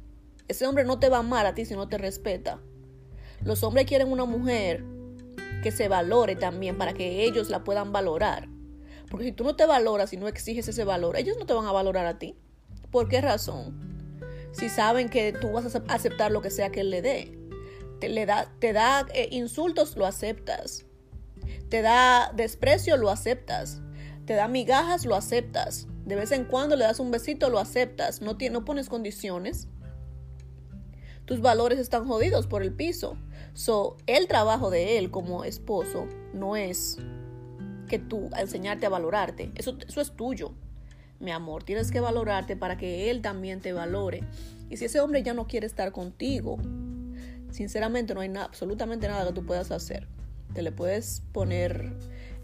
Ese 0.49 0.67
hombre 0.67 0.85
no 0.85 0.99
te 0.99 1.09
va 1.09 1.19
a 1.19 1.21
amar 1.21 1.47
a 1.47 1.55
ti 1.55 1.65
si 1.65 1.75
no 1.75 1.89
te 1.89 1.99
respeta. 1.99 2.61
Los 3.45 3.63
hombres 3.63 3.87
quieren 3.87 4.11
una 4.11 4.25
mujer 4.25 4.85
que 5.63 5.71
se 5.71 5.89
valore 5.89 6.37
también 6.37 6.77
para 6.77 6.93
que 6.93 7.25
ellos 7.25 7.49
la 7.49 7.65
puedan 7.65 7.93
valorar. 7.93 8.49
Porque 9.13 9.27
si 9.27 9.33
tú 9.33 9.45
no 9.45 9.55
te 9.57 9.67
valoras 9.67 10.15
y 10.15 10.17
no 10.17 10.27
exiges 10.27 10.67
ese 10.69 10.85
valor, 10.85 11.19
ellos 11.19 11.37
no 11.39 11.45
te 11.45 11.53
van 11.53 11.67
a 11.67 11.73
valorar 11.73 12.07
a 12.07 12.19
ti. 12.19 12.35
¿Por 12.91 13.11
qué 13.11 13.21
razón? 13.21 14.09
Si 14.53 14.71
saben 14.71 15.11
que 15.11 15.35
tú 15.35 15.53
vas 15.53 15.77
a 15.77 15.83
aceptar 15.89 16.33
lo 16.33 16.41
que 16.41 16.49
sea 16.49 16.71
que 16.73 16.81
él 16.81 16.89
le 16.89 17.03
dé. 17.03 17.39
Te, 18.01 18.09
da, 18.25 18.51
te 18.59 18.73
da 18.73 19.07
eh, 19.13 19.29
insultos, 19.31 19.99
lo 19.99 20.07
aceptas. 20.07 20.87
Te 21.69 21.83
da 21.83 22.33
desprecio, 22.35 22.97
lo 22.97 23.11
aceptas. 23.11 23.83
Te 24.25 24.33
da 24.33 24.49
migajas, 24.49 25.05
lo 25.05 25.15
aceptas. 25.15 25.89
De 26.07 26.17
vez 26.17 26.33
en 26.33 26.47
cuando 26.47 26.75
le 26.75 26.85
das 26.85 26.99
un 26.99 27.11
besito, 27.11 27.51
lo 27.51 27.59
aceptas. 27.59 28.23
No, 28.23 28.39
no 28.51 28.65
pones 28.65 28.89
condiciones. 28.89 29.69
Tus 31.27 31.43
valores 31.43 31.79
están 31.79 32.07
jodidos 32.09 32.47
por 32.47 32.63
el 32.63 32.73
piso. 32.73 33.19
So, 33.53 33.99
el 34.07 34.27
trabajo 34.27 34.71
de 34.71 34.97
él 34.97 35.11
como 35.11 35.45
esposo 35.45 36.07
no 36.33 36.57
es 36.57 36.97
que 37.93 37.99
tú, 37.99 38.31
a 38.33 38.41
enseñarte 38.41 38.87
a 38.87 38.89
valorarte. 38.89 39.53
Eso, 39.55 39.77
eso 39.87 40.01
es 40.01 40.13
tuyo, 40.13 40.55
mi 41.21 41.31
amor. 41.31 41.63
Tienes 41.63 41.91
que 41.91 42.01
valorarte 42.01 42.57
para 42.57 42.79
que 42.79 43.11
él 43.11 43.21
también 43.21 43.61
te 43.61 43.75
valore. 43.75 44.25
Y 44.71 44.79
si 44.79 44.87
ese 44.87 44.99
hombre 45.01 45.23
ya 45.23 45.35
no 45.35 45.47
quiere 45.47 45.67
estar 45.67 45.93
contigo, 45.93 46.57
sinceramente 47.51 48.15
no 48.15 48.23
hay 48.23 48.33
absolutamente 48.35 49.09
nada 49.09 49.27
que 49.27 49.35
tú 49.35 49.45
puedas 49.45 49.71
hacer. 49.71 50.09
Te 50.55 50.63
le 50.63 50.73
puedes 50.73 51.23
poner 51.33 51.93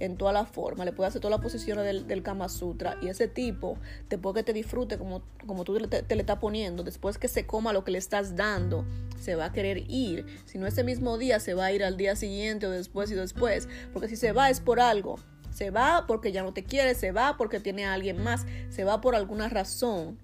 en 0.01 0.19
toda 0.19 0.35
la 0.35 0.45
forma, 0.45 0.85
le 0.85 0.93
puedes 0.93 1.13
hacer 1.13 1.23
todas 1.23 1.39
las 1.39 1.43
posiciones 1.43 1.83
del, 1.87 2.07
del, 2.07 2.23
Kama 2.23 2.51
Sutra 2.51 2.99
y 3.01 3.09
ese 3.09 3.27
tipo, 3.27 3.79
después 4.11 4.35
que 4.35 4.43
te 4.43 4.53
disfrute 4.53 4.99
como, 4.99 5.23
como 5.47 5.65
tú 5.65 5.79
te, 5.89 6.03
te, 6.03 6.15
le 6.15 6.21
estás 6.21 6.39
poniendo, 6.39 6.85
después 6.85 7.17
que 7.17 7.27
se 7.27 7.47
coma 7.47 7.73
lo 7.73 7.85
que 7.85 7.91
le 7.91 7.99
estás 7.99 8.37
dando, 8.37 8.85
se 9.19 9.35
va 9.35 9.47
a 9.47 9.53
querer 9.53 9.91
ir. 9.91 10.27
Si 10.45 10.59
no 10.59 10.67
ese 10.67 10.85
mismo 10.85 11.17
día, 11.17 11.41
se 11.41 11.55
va 11.55 11.67
a 11.67 11.73
ir 11.73 11.83
al 11.83 11.97
día 11.97 12.15
siguiente 12.17 12.67
o 12.67 12.71
después 12.71 13.11
y 13.11 13.15
después, 13.15 13.67
porque 13.95 14.09
si 14.09 14.17
se 14.17 14.33
va 14.33 14.51
es 14.51 14.61
por 14.61 14.79
algo. 14.79 15.19
Se 15.51 15.71
va 15.71 16.05
porque 16.07 16.33
ya 16.33 16.43
no 16.43 16.53
te 16.53 16.65
quiere, 16.65 16.95
se 16.95 17.13
va 17.13 17.37
porque 17.37 17.61
tiene 17.61 17.85
a 17.85 17.95
alguien 17.95 18.23
más, 18.23 18.47
se 18.71 18.85
va 18.85 19.01
por 19.01 19.15
alguna 19.15 19.49
razón. 19.49 20.19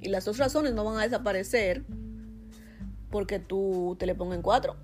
Y 0.00 0.08
las 0.08 0.24
dos 0.24 0.38
razones 0.38 0.74
no 0.74 0.84
van 0.84 0.98
a 0.98 1.02
desaparecer 1.02 1.84
porque 3.10 3.38
tú 3.38 3.96
te 3.98 4.06
le 4.06 4.14
pongas 4.14 4.36
en 4.36 4.42
cuatro. 4.42 4.76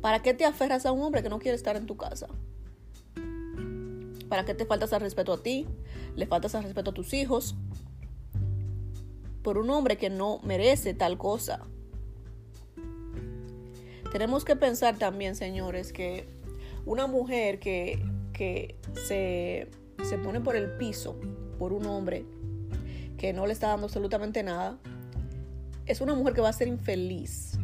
¿Para 0.00 0.22
qué 0.22 0.34
te 0.34 0.44
aferras 0.44 0.86
a 0.86 0.92
un 0.92 1.02
hombre 1.02 1.22
que 1.22 1.28
no 1.28 1.38
quiere 1.38 1.56
estar 1.56 1.74
en 1.76 1.86
tu 1.86 1.96
casa? 1.96 2.28
¿Para 4.28 4.44
qué 4.44 4.54
te 4.54 4.66
faltas 4.66 4.92
al 4.92 5.00
respeto 5.00 5.32
a 5.32 5.42
ti? 5.42 5.66
¿Le 6.14 6.26
faltas 6.26 6.54
al 6.54 6.64
respeto 6.64 6.90
a 6.90 6.94
tus 6.94 7.12
hijos? 7.14 7.56
Por 9.42 9.58
un 9.58 9.70
hombre 9.70 9.96
que 9.96 10.10
no 10.10 10.40
merece 10.44 10.94
tal 10.94 11.18
cosa. 11.18 11.60
Tenemos 14.12 14.44
que 14.44 14.56
pensar 14.56 14.98
también, 14.98 15.34
señores, 15.34 15.92
que 15.92 16.28
una 16.86 17.08
mujer 17.08 17.58
que, 17.58 18.02
que 18.32 18.76
se, 19.06 19.68
se 20.04 20.18
pone 20.18 20.40
por 20.40 20.56
el 20.56 20.70
piso 20.76 21.20
por 21.58 21.72
un 21.72 21.84
hombre 21.86 22.24
que 23.18 23.32
no 23.32 23.46
le 23.46 23.52
está 23.52 23.68
dando 23.68 23.86
absolutamente 23.86 24.42
nada, 24.42 24.78
es 25.86 26.00
una 26.00 26.14
mujer 26.14 26.34
que 26.34 26.40
va 26.40 26.50
a 26.50 26.52
ser 26.52 26.68
infeliz. 26.68 27.58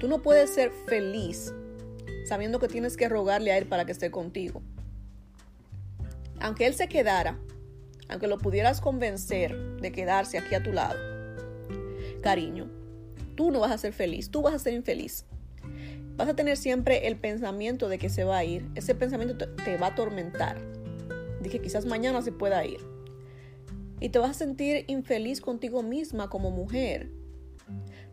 Tú 0.00 0.08
no 0.08 0.20
puedes 0.20 0.50
ser 0.50 0.70
feliz 0.86 1.54
sabiendo 2.26 2.58
que 2.58 2.68
tienes 2.68 2.96
que 2.96 3.08
rogarle 3.08 3.52
a 3.52 3.58
él 3.58 3.66
para 3.66 3.84
que 3.84 3.92
esté 3.92 4.10
contigo. 4.10 4.62
Aunque 6.40 6.66
él 6.66 6.74
se 6.74 6.88
quedara, 6.88 7.38
aunque 8.08 8.26
lo 8.26 8.38
pudieras 8.38 8.80
convencer 8.80 9.56
de 9.80 9.92
quedarse 9.92 10.38
aquí 10.38 10.54
a 10.54 10.62
tu 10.62 10.72
lado, 10.72 10.98
cariño, 12.20 12.68
tú 13.36 13.50
no 13.50 13.60
vas 13.60 13.70
a 13.70 13.78
ser 13.78 13.92
feliz, 13.92 14.30
tú 14.30 14.42
vas 14.42 14.54
a 14.54 14.58
ser 14.58 14.74
infeliz 14.74 15.24
vas 16.16 16.28
a 16.28 16.34
tener 16.34 16.56
siempre 16.56 17.08
el 17.08 17.16
pensamiento 17.16 17.88
de 17.88 17.98
que 17.98 18.08
se 18.08 18.24
va 18.24 18.38
a 18.38 18.44
ir. 18.44 18.68
Ese 18.74 18.94
pensamiento 18.94 19.48
te, 19.48 19.76
va 19.76 19.88
a 19.88 19.90
atormentar. 19.90 20.58
Que 21.42 21.60
quizás 21.60 21.86
mañana 21.86 22.22
se 22.22 22.32
pueda 22.32 22.64
ir. 22.64 22.80
Y 24.00 24.08
te 24.08 24.18
vas 24.18 24.30
a 24.30 24.34
sentir 24.34 24.84
infeliz 24.88 25.40
contigo 25.40 25.82
misma 25.82 26.30
como 26.30 26.50
mujer. 26.50 27.10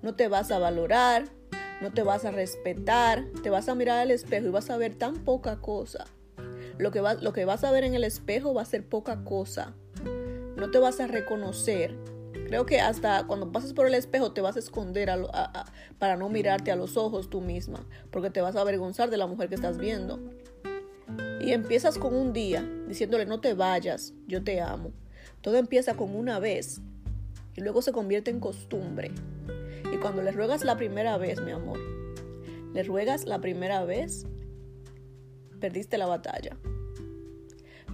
No 0.02 0.16
te 0.16 0.28
vas 0.28 0.52
a 0.52 0.60
valorar, 0.60 1.30
no 1.82 1.92
te 1.94 2.04
vas 2.04 2.26
a 2.26 2.32
respetar, 2.32 3.26
te 3.44 3.50
vas 3.50 3.70
a 3.70 3.76
mirar 3.76 4.00
al 4.00 4.12
espejo 4.12 4.48
y 4.48 4.52
vas 4.52 4.70
a 4.70 4.78
ver 4.78 4.96
tan 4.96 5.24
poca 5.24 5.62
cosa. 5.62 6.06
Lo 6.78 6.92
que, 6.92 7.02
lo 7.22 7.34
que 7.34 7.46
vas 7.46 7.64
a 7.64 7.72
ver 7.72 7.84
en 7.84 7.96
el 7.96 8.04
espejo 8.04 8.54
va 8.54 8.64
a 8.64 8.66
ser 8.66 8.86
poca 8.86 9.24
cosa. 9.24 9.74
No 10.56 10.72
te 10.72 10.80
vas 10.80 11.00
a 11.00 11.08
reconocer 11.08 11.96
Creo 12.50 12.66
que 12.66 12.80
hasta 12.80 13.28
cuando 13.28 13.52
pasas 13.52 13.74
por 13.74 13.86
el 13.86 13.94
espejo 13.94 14.32
te 14.32 14.42
vas 14.42 14.56
a 14.56 14.60
esconder 14.60 15.08
para 16.00 16.18
no 16.18 16.30
mirarte 16.30 16.72
a 16.72 16.76
los 16.76 16.98
ojos 16.98 17.30
tú 17.30 17.42
misma, 17.42 17.86
porque 18.10 18.32
te 18.32 18.42
vas 18.42 18.56
a 18.56 18.62
avergonzar 18.62 19.12
de 19.12 19.18
la 19.18 19.28
mujer 19.28 19.50
que 19.50 19.56
estás 19.56 19.78
viendo. 19.78 20.20
Y 21.40 21.52
empiezas 21.52 22.00
con 22.00 22.16
un 22.16 22.34
día 22.34 22.68
diciéndole 22.88 23.28
no 23.28 23.40
te 23.40 23.54
vayas, 23.54 24.16
yo 24.26 24.44
te 24.44 24.62
amo. 24.62 24.94
Todo 25.42 25.58
empieza 25.58 25.94
con 25.94 26.16
una 26.16 26.40
vez 26.40 26.82
y 27.56 27.62
luego 27.62 27.84
se 27.84 27.92
convierte 27.92 28.32
en 28.32 28.40
costumbre. 28.40 29.12
Y 29.94 29.98
cuando 29.98 30.24
le 30.24 30.32
ruegas 30.32 30.64
la 30.64 30.76
primera 30.76 31.20
vez, 31.20 31.40
mi 31.42 31.52
amor, 31.52 31.78
le 32.74 32.82
ruegas 32.82 33.26
la 33.26 33.40
primera 33.42 33.86
vez, 33.86 34.26
perdiste 35.60 36.00
la 36.00 36.08
batalla. 36.08 36.58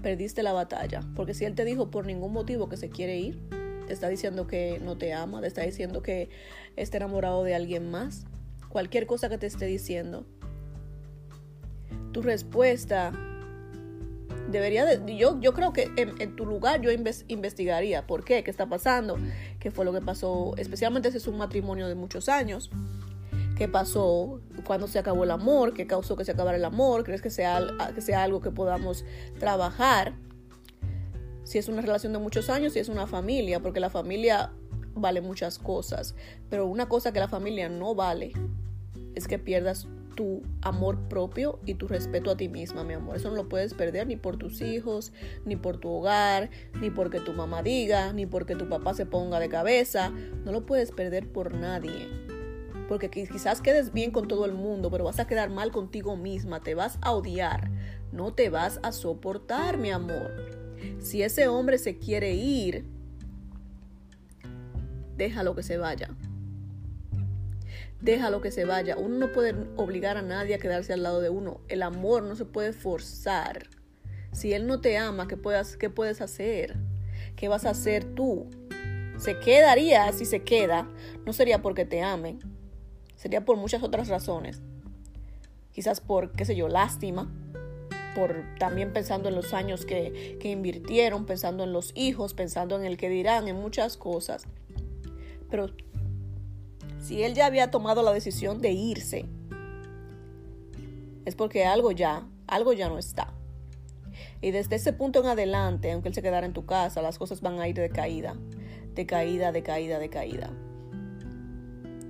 Perdiste 0.01 0.43
la 0.43 0.53
batalla. 0.53 1.01
Porque 1.13 1.33
si 1.33 1.43
él 1.43 1.55
te 1.55 1.65
dijo 1.65 1.91
por 1.91 2.05
ningún 2.05 2.31
motivo 2.31 2.69
que 2.69 2.77
se 2.77 2.87
quiere 2.87 3.17
ir, 3.17 3.54
te 3.87 3.93
está 3.93 4.09
diciendo 4.09 4.47
que 4.47 4.79
no 4.83 4.97
te 4.97 5.13
ama, 5.13 5.41
te 5.41 5.47
está 5.47 5.61
diciendo 5.61 6.01
que 6.01 6.29
está 6.75 6.97
enamorado 6.97 7.43
de 7.43 7.55
alguien 7.55 7.89
más, 7.89 8.25
cualquier 8.69 9.07
cosa 9.07 9.29
que 9.29 9.37
te 9.37 9.47
esté 9.47 9.65
diciendo, 9.65 10.25
tu 12.11 12.21
respuesta 12.21 13.11
debería 14.49 14.85
de, 14.85 15.15
yo, 15.15 15.39
yo 15.39 15.53
creo 15.53 15.73
que 15.73 15.91
en, 15.97 16.35
tu 16.35 16.45
lugar 16.45 16.81
yo 16.81 16.89
investigaría 16.91 18.05
por 18.07 18.23
qué, 18.23 18.43
qué 18.43 18.51
está 18.51 18.67
pasando, 18.67 19.17
qué 19.59 19.71
fue 19.71 19.85
lo 19.85 19.93
que 19.93 20.01
pasó, 20.01 20.53
especialmente 20.57 21.11
si 21.11 21.17
es 21.17 21.27
un 21.27 21.37
matrimonio 21.37 21.87
de 21.87 21.95
muchos 21.95 22.29
años, 22.29 22.69
qué 23.57 23.67
pasó, 23.67 24.41
cuándo 24.65 24.87
se 24.87 24.99
acabó 24.99 25.23
el 25.23 25.31
amor, 25.31 25.73
qué 25.73 25.87
causó 25.87 26.15
que 26.15 26.25
se 26.25 26.31
acabara 26.31 26.57
el 26.57 26.65
amor, 26.65 27.03
crees 27.03 27.21
que 27.21 27.29
sea, 27.29 27.65
que 27.93 28.01
sea 28.01 28.23
algo 28.23 28.41
que 28.41 28.51
podamos 28.51 29.05
trabajar, 29.39 30.13
si 31.45 31.59
es 31.59 31.69
una 31.69 31.81
relación 31.81 32.11
de 32.11 32.19
muchos 32.19 32.49
años, 32.49 32.73
si 32.73 32.79
es 32.79 32.89
una 32.89 33.07
familia, 33.07 33.61
porque 33.61 33.79
la 33.79 33.89
familia 33.89 34.51
vale 34.95 35.21
muchas 35.21 35.59
cosas, 35.59 36.15
pero 36.49 36.65
una 36.65 36.89
cosa 36.89 37.13
que 37.13 37.19
la 37.19 37.27
familia 37.27 37.69
no 37.69 37.95
vale 37.95 38.33
es 39.13 39.27
que 39.27 39.39
pierdas 39.39 39.87
tu 40.15 40.41
amor 40.61 40.97
propio 41.09 41.59
y 41.65 41.75
tu 41.75 41.87
respeto 41.87 42.31
a 42.31 42.37
ti 42.37 42.47
misma, 42.47 42.83
mi 42.83 42.93
amor. 42.93 43.17
Eso 43.17 43.29
no 43.29 43.35
lo 43.35 43.49
puedes 43.49 43.73
perder 43.73 44.07
ni 44.07 44.15
por 44.15 44.37
tus 44.37 44.61
hijos, 44.61 45.11
ni 45.45 45.55
por 45.55 45.77
tu 45.77 45.89
hogar, 45.89 46.49
ni 46.79 46.89
porque 46.89 47.19
tu 47.19 47.33
mamá 47.33 47.61
diga, 47.61 48.13
ni 48.13 48.25
porque 48.25 48.55
tu 48.55 48.67
papá 48.67 48.93
se 48.93 49.05
ponga 49.05 49.39
de 49.39 49.49
cabeza. 49.49 50.11
No 50.45 50.51
lo 50.51 50.65
puedes 50.65 50.91
perder 50.91 51.27
por 51.27 51.53
nadie. 51.53 52.07
Porque 52.87 53.09
quizás 53.09 53.61
quedes 53.61 53.91
bien 53.91 54.11
con 54.11 54.27
todo 54.27 54.45
el 54.45 54.53
mundo, 54.53 54.89
pero 54.89 55.03
vas 55.03 55.19
a 55.19 55.27
quedar 55.27 55.49
mal 55.49 55.71
contigo 55.71 56.15
misma, 56.15 56.61
te 56.61 56.75
vas 56.75 56.97
a 57.01 57.11
odiar, 57.11 57.69
no 58.11 58.33
te 58.33 58.49
vas 58.49 58.79
a 58.83 58.91
soportar, 58.91 59.77
mi 59.77 59.91
amor. 59.91 60.64
Si 60.99 61.23
ese 61.23 61.47
hombre 61.47 61.77
se 61.77 61.97
quiere 61.97 62.33
ir, 62.33 62.85
déjalo 65.17 65.55
que 65.55 65.63
se 65.63 65.77
vaya 65.77 66.15
déjalo 68.05 68.39
que 68.39 68.51
se 68.51 68.65
vaya. 68.65 68.95
Uno 68.95 69.17
no 69.17 69.31
puede 69.33 69.55
obligar 69.75 70.15
a 70.15 70.21
nadie 70.21 70.55
a 70.55 70.59
quedarse 70.59 70.93
al 70.93 71.03
lado 71.03 71.19
de 71.19 71.29
uno. 71.29 71.59
El 71.67 71.81
amor 71.81 72.23
no 72.23 72.35
se 72.35 72.45
puede 72.45 72.71
forzar. 72.71 73.67
Si 74.31 74.53
él 74.53 74.67
no 74.67 74.79
te 74.79 74.97
ama, 74.97 75.27
¿qué, 75.27 75.35
puedes, 75.35 75.75
qué 75.75 75.89
puedes 75.89 76.21
hacer? 76.21 76.77
¿Qué 77.35 77.47
vas 77.47 77.65
a 77.65 77.71
hacer 77.71 78.05
tú? 78.05 78.49
Se 79.17 79.39
quedaría 79.39 80.11
si 80.13 80.25
se 80.25 80.43
queda. 80.43 80.87
No 81.25 81.33
sería 81.33 81.61
porque 81.61 81.85
te 81.85 82.01
ame. 82.01 82.37
Sería 83.15 83.43
por 83.43 83.57
muchas 83.57 83.81
otras 83.81 84.07
razones. 84.07 84.61
Quizás 85.71 85.99
por, 85.99 86.31
qué 86.31 86.45
sé 86.45 86.55
yo, 86.55 86.67
lástima. 86.67 87.31
También 88.59 88.93
pensando 88.93 89.29
en 89.29 89.35
los 89.35 89.53
años 89.53 89.85
que, 89.85 90.37
que 90.39 90.49
invirtieron, 90.49 91.25
pensando 91.25 91.63
en 91.63 91.73
los 91.73 91.91
hijos, 91.95 92.33
pensando 92.33 92.77
en 92.77 92.85
el 92.85 92.97
que 92.97 93.09
dirán, 93.09 93.47
en 93.47 93.57
muchas 93.57 93.97
cosas. 93.97 94.45
Pero 95.49 95.69
si 96.99 97.23
él 97.23 97.35
ya 97.35 97.45
había 97.45 97.69
tomado 97.71 98.01
la 98.01 98.11
decisión 98.11 98.61
de 98.61 98.71
irse, 98.71 99.25
es 101.25 101.35
porque 101.35 101.65
algo 101.65 101.91
ya, 101.91 102.27
algo 102.47 102.73
ya 102.73 102.89
no 102.89 102.97
está. 102.97 103.33
Y 104.41 104.51
desde 104.51 104.75
ese 104.75 104.93
punto 104.93 105.19
en 105.19 105.27
adelante, 105.27 105.91
aunque 105.91 106.09
él 106.09 106.15
se 106.15 106.21
quedara 106.21 106.45
en 106.45 106.53
tu 106.53 106.65
casa, 106.65 107.01
las 107.01 107.17
cosas 107.17 107.41
van 107.41 107.59
a 107.59 107.67
ir 107.67 107.75
de 107.75 107.89
caída, 107.89 108.35
de 108.93 109.05
caída, 109.05 109.51
de 109.51 109.63
caída, 109.63 109.99
de 109.99 110.09
caída. 110.09 110.51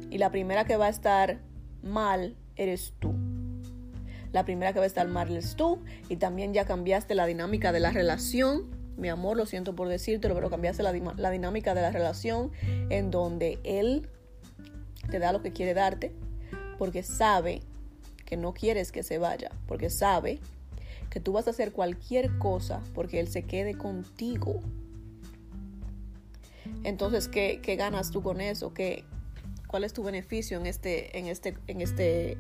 Y 0.10 0.18
la 0.18 0.32
primera 0.32 0.66
que 0.66 0.78
va 0.78 0.86
a 0.86 0.90
estar 0.90 1.42
mal 1.82 2.36
eres 2.56 2.94
tú. 3.00 3.14
La 4.36 4.44
primera 4.44 4.74
que 4.74 4.80
va 4.80 4.84
a 4.84 4.88
estar 4.88 5.08
mal 5.08 5.32
eres 5.32 5.56
tú. 5.56 5.80
Y 6.10 6.18
también 6.18 6.54
ya 6.54 6.66
cambiaste 6.66 7.16
la 7.16 7.26
dinámica 7.26 7.72
de 7.72 7.80
la 7.80 7.92
relación. 7.92 8.66
Mi 8.98 9.08
amor, 9.08 9.38
lo 9.38 9.46
siento 9.46 9.78
por 9.78 9.88
decírtelo, 9.88 10.36
pero 10.36 10.50
cambiaste 10.50 10.84
la, 10.84 10.92
dinámica 11.32 11.74
de 11.74 11.82
la 11.82 11.90
relación 11.90 12.52
en 12.90 13.12
donde 13.12 13.60
él 13.64 14.10
te 15.10 15.20
da 15.20 15.32
lo 15.32 15.42
que 15.42 15.54
quiere 15.54 15.74
darte, 15.74 16.12
porque 16.78 17.02
sabe 17.02 17.62
que 18.26 18.36
no 18.36 18.54
quieres 18.54 18.92
que 18.92 19.04
se 19.04 19.20
vaya, 19.20 19.52
porque 19.68 19.90
sabe 19.90 20.42
que 21.10 21.22
tú 21.22 21.32
vas 21.32 21.48
a 21.48 21.52
hacer 21.52 21.72
cualquier 21.72 22.38
cosa 22.38 22.84
porque 22.94 23.22
Él 23.22 23.30
se 23.30 23.44
quede 23.44 23.78
contigo. 23.78 24.60
Entonces, 26.84 27.30
¿qué, 27.30 27.62
qué 27.64 27.78
ganas 27.78 28.12
tú 28.12 28.22
con 28.22 28.42
eso? 28.42 28.74
¿Qué, 28.74 29.06
¿Cuál 29.68 29.86
es 29.86 29.94
tu 29.94 30.04
beneficio 30.04 30.58
en 30.58 30.66
este, 30.66 31.18
en 31.18 31.28
este, 31.28 31.56
en 31.68 31.80
este, 31.80 32.38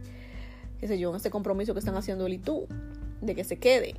qué 0.79 0.87
sé 0.87 0.99
yo, 0.99 1.09
en 1.09 1.15
este 1.15 1.29
compromiso 1.29 1.73
que 1.73 1.79
están 1.79 1.95
haciendo 1.95 2.25
él 2.25 2.33
y 2.33 2.37
tú? 2.37 2.67
De 3.21 3.35
que 3.35 3.43
se 3.43 3.57
quede. 3.57 3.95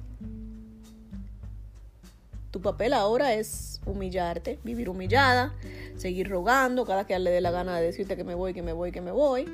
Tu 2.51 2.61
papel 2.61 2.93
ahora 2.93 3.35
es 3.35 3.81
humillarte, 3.85 4.59
vivir 4.65 4.89
humillada, 4.89 5.55
seguir 5.97 6.29
rogando 6.29 6.87
cada 6.87 7.07
que 7.07 7.19
le 7.19 7.31
dé 7.31 7.41
la 7.41 7.51
gana 7.51 7.79
de 7.79 7.85
decirte 7.85 8.17
que 8.17 8.25
me 8.25 8.35
voy, 8.35 8.55
que 8.55 8.63
me 8.63 8.73
voy, 8.73 8.93
que 8.93 9.01
me 9.01 9.11
voy. 9.11 9.47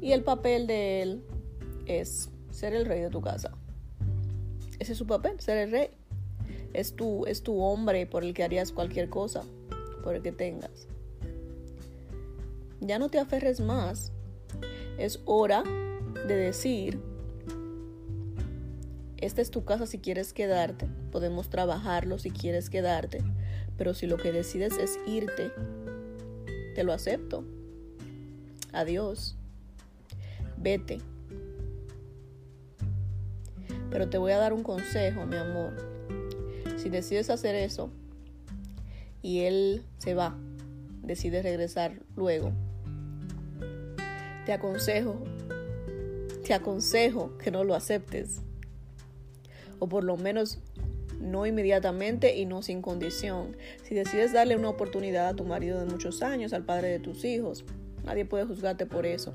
Y 0.00 0.12
el 0.12 0.22
papel 0.22 0.66
de 0.66 1.02
él 1.02 1.22
es 1.86 2.30
ser 2.50 2.74
el 2.74 2.86
rey 2.86 3.00
de 3.00 3.10
tu 3.10 3.20
casa. 3.20 3.52
Ese 4.78 4.92
es 4.92 4.98
su 4.98 5.06
papel, 5.06 5.38
ser 5.40 5.58
el 5.58 5.70
rey. 5.70 5.90
Es 6.72 6.96
tu, 6.96 7.26
es 7.26 7.42
tu 7.42 7.60
hombre 7.60 8.06
por 8.06 8.24
el 8.24 8.32
que 8.32 8.42
harías 8.42 8.72
cualquier 8.72 9.10
cosa, 9.10 9.42
por 10.02 10.14
el 10.14 10.22
que 10.22 10.32
tengas. 10.32 10.86
Ya 12.80 12.98
no 12.98 13.10
te 13.10 13.18
aferres 13.18 13.60
más. 13.60 14.12
Es 14.98 15.20
hora 15.24 15.62
de 16.26 16.36
decir, 16.36 17.00
esta 19.18 19.40
es 19.40 19.50
tu 19.50 19.64
casa 19.64 19.86
si 19.86 19.98
quieres 19.98 20.32
quedarte, 20.32 20.88
podemos 21.10 21.48
trabajarlo 21.48 22.18
si 22.18 22.30
quieres 22.30 22.70
quedarte, 22.70 23.22
pero 23.76 23.94
si 23.94 24.06
lo 24.06 24.16
que 24.16 24.32
decides 24.32 24.76
es 24.78 24.98
irte, 25.06 25.52
te 26.74 26.84
lo 26.84 26.92
acepto. 26.92 27.44
Adiós. 28.72 29.36
Vete. 30.56 30.98
Pero 33.90 34.08
te 34.08 34.18
voy 34.18 34.32
a 34.32 34.38
dar 34.38 34.52
un 34.52 34.62
consejo, 34.62 35.26
mi 35.26 35.36
amor. 35.36 35.74
Si 36.78 36.88
decides 36.88 37.30
hacer 37.30 37.54
eso 37.54 37.90
y 39.22 39.40
él 39.40 39.84
se 39.98 40.14
va, 40.14 40.36
decide 41.02 41.42
regresar 41.42 42.00
luego, 42.16 42.52
te 44.46 44.52
aconsejo, 44.52 45.22
te 46.42 46.54
aconsejo 46.54 47.36
que 47.38 47.50
no 47.50 47.64
lo 47.64 47.74
aceptes 47.74 48.42
o 49.78 49.88
por 49.88 50.04
lo 50.04 50.16
menos 50.16 50.58
no 51.20 51.44
inmediatamente 51.46 52.36
y 52.36 52.46
no 52.46 52.62
sin 52.62 52.82
condición. 52.82 53.56
Si 53.82 53.94
decides 53.94 54.32
darle 54.32 54.56
una 54.56 54.68
oportunidad 54.68 55.28
a 55.28 55.34
tu 55.34 55.44
marido 55.44 55.80
de 55.80 55.86
muchos 55.86 56.22
años, 56.22 56.52
al 56.52 56.64
padre 56.64 56.88
de 56.88 56.98
tus 57.00 57.24
hijos, 57.24 57.64
nadie 58.04 58.24
puede 58.24 58.44
juzgarte 58.44 58.86
por 58.86 59.06
eso. 59.06 59.32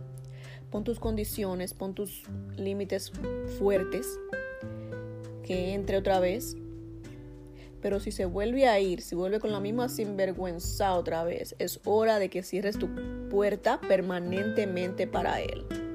Pon 0.71 0.83
tus 0.83 0.99
condiciones, 0.99 1.73
pon 1.73 1.93
tus 1.93 2.23
límites 2.55 3.11
fuertes, 3.57 4.19
que 5.43 5.73
entre 5.73 5.97
otra 5.97 6.19
vez. 6.19 6.55
Pero 7.81 7.99
si 7.99 8.11
se 8.11 8.25
vuelve 8.25 8.67
a 8.67 8.79
ir, 8.79 9.01
si 9.01 9.15
vuelve 9.15 9.39
con 9.39 9.51
la 9.51 9.59
misma 9.59 9.89
sinvergüenza 9.89 10.93
otra 10.93 11.23
vez, 11.23 11.55
es 11.59 11.79
hora 11.85 12.19
de 12.19 12.29
que 12.29 12.43
cierres 12.43 12.77
tu 12.77 12.87
puerta 13.29 13.81
permanentemente 13.81 15.07
para 15.07 15.41
él 15.41 15.86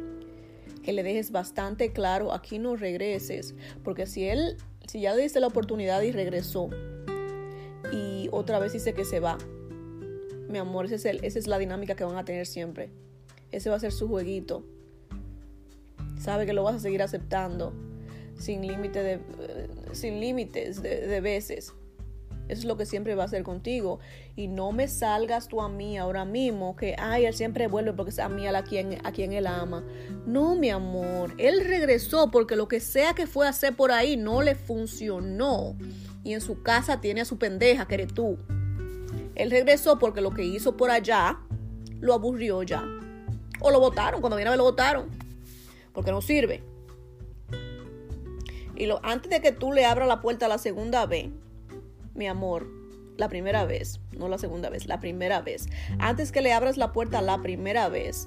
que 0.83 0.93
le 0.93 1.03
dejes 1.03 1.31
bastante 1.31 1.93
claro, 1.93 2.33
aquí 2.33 2.59
no 2.59 2.77
regreses, 2.77 3.55
porque 3.85 4.07
si 4.07 4.29
él, 4.29 4.57
si 4.87 5.01
ya 5.01 5.15
le 5.15 5.23
diste 5.23 5.41
la 5.41 5.47
oportunidad 5.47 6.03
y 6.03 6.12
regresó, 6.12 6.71
y 7.93 8.29
otra 8.33 8.59
vez 8.59 8.73
dice 8.73 8.95
que 8.95 9.05
se 9.05 9.21
va, 9.21 9.39
mi 10.49 10.59
amor, 10.59 10.87
ese 10.87 10.97
es 10.97 11.05
el, 11.05 11.25
esa 11.25 11.39
es 11.39 11.47
la 11.47 11.59
dinámica 11.59 11.95
que 11.95 12.05
van 12.05 12.17
a 12.17 12.25
tener 12.25 12.47
siempre. 12.47 12.91
Ese 13.51 13.71
va 13.71 13.77
a 13.77 13.81
ser 13.81 13.93
su 13.93 14.09
jueguito. 14.09 14.65
Sabe 16.19 16.47
que 16.47 16.53
lo 16.53 16.62
vas 16.62 16.77
a 16.77 16.79
seguir 16.79 17.03
aceptando 17.03 17.73
sin 18.39 18.61
de, 18.62 19.12
eh, 19.15 20.21
límites 20.21 20.83
de 20.83 21.21
veces. 21.21 21.75
Eso 22.53 22.61
es 22.61 22.65
lo 22.67 22.77
que 22.77 22.85
siempre 22.85 23.15
va 23.15 23.23
a 23.23 23.27
hacer 23.27 23.45
contigo. 23.45 23.99
Y 24.37 24.47
no 24.47 24.73
me 24.73 24.87
salgas 24.87 25.49
tú 25.49 25.63
a 25.63 25.71
mí 25.71 25.97
ahora 25.97 26.27
mismo 26.27 26.77
que, 26.77 26.95
ay, 26.99 27.25
él 27.25 27.33
siempre 27.33 27.67
vuelve 27.67 27.95
porque 27.95 28.11
es 28.11 28.19
a 28.19 28.29
mí 28.29 28.47
a, 28.47 28.63
quien, 28.63 28.99
a 29.07 29.11
quien 29.11 29.33
él 29.33 29.47
ama. 29.47 29.83
No, 30.27 30.55
mi 30.55 30.69
amor. 30.69 31.33
Él 31.39 31.65
regresó 31.65 32.31
porque 32.31 32.55
lo 32.55 32.69
que 32.69 32.81
sea 32.81 33.15
que 33.15 33.27
fue 33.27 33.47
a 33.47 33.51
hacer 33.51 33.75
por 33.75 33.91
ahí 33.91 34.19
no 34.19 34.43
le 34.43 34.55
funcionó. 34.55 35.77
Y 36.25 36.35
en 36.35 36.43
su 36.43 36.63
casa 36.63 37.01
tiene 37.01 37.23
a 37.23 37.25
su 37.25 37.39
pendeja, 37.39 37.87
que 37.87 37.95
eres 37.95 38.13
tú. 38.13 38.37
Él 39.35 39.51
regresó 39.51 39.99
porque 39.99 40.21
lo 40.21 40.33
que 40.33 40.45
hizo 40.45 40.77
por 40.77 40.91
allá 40.91 41.41
lo 42.01 42.13
aburrió 42.13 42.63
ya. 42.63 42.85
O 43.61 43.71
lo 43.71 43.81
votaron, 43.81 44.21
cuando 44.21 44.37
viene 44.37 44.49
a 44.49 44.53
ver 44.53 44.59
lo 44.59 44.65
votaron. 44.65 45.09
Porque 45.95 46.11
no 46.11 46.21
sirve. 46.21 46.63
Y 48.77 48.85
lo, 48.85 49.01
antes 49.03 49.31
de 49.31 49.41
que 49.41 49.53
tú 49.53 49.73
le 49.73 49.87
abras 49.87 50.07
la 50.07 50.21
puerta 50.21 50.49
la 50.49 50.59
segunda 50.59 51.07
vez, 51.07 51.31
mi 52.14 52.26
amor, 52.26 52.66
la 53.16 53.28
primera 53.28 53.64
vez, 53.64 54.00
no 54.16 54.28
la 54.28 54.38
segunda 54.38 54.71
vez, 54.71 54.87
la 54.87 55.00
primera 55.00 55.40
vez. 55.40 55.66
Antes 55.99 56.33
que 56.33 56.42
le 56.42 56.52
abras 56.52 56.76
la 56.76 56.92
puerta 56.92 57.23
la 57.23 57.40
primera 57.42 57.88
vez, 57.88 58.26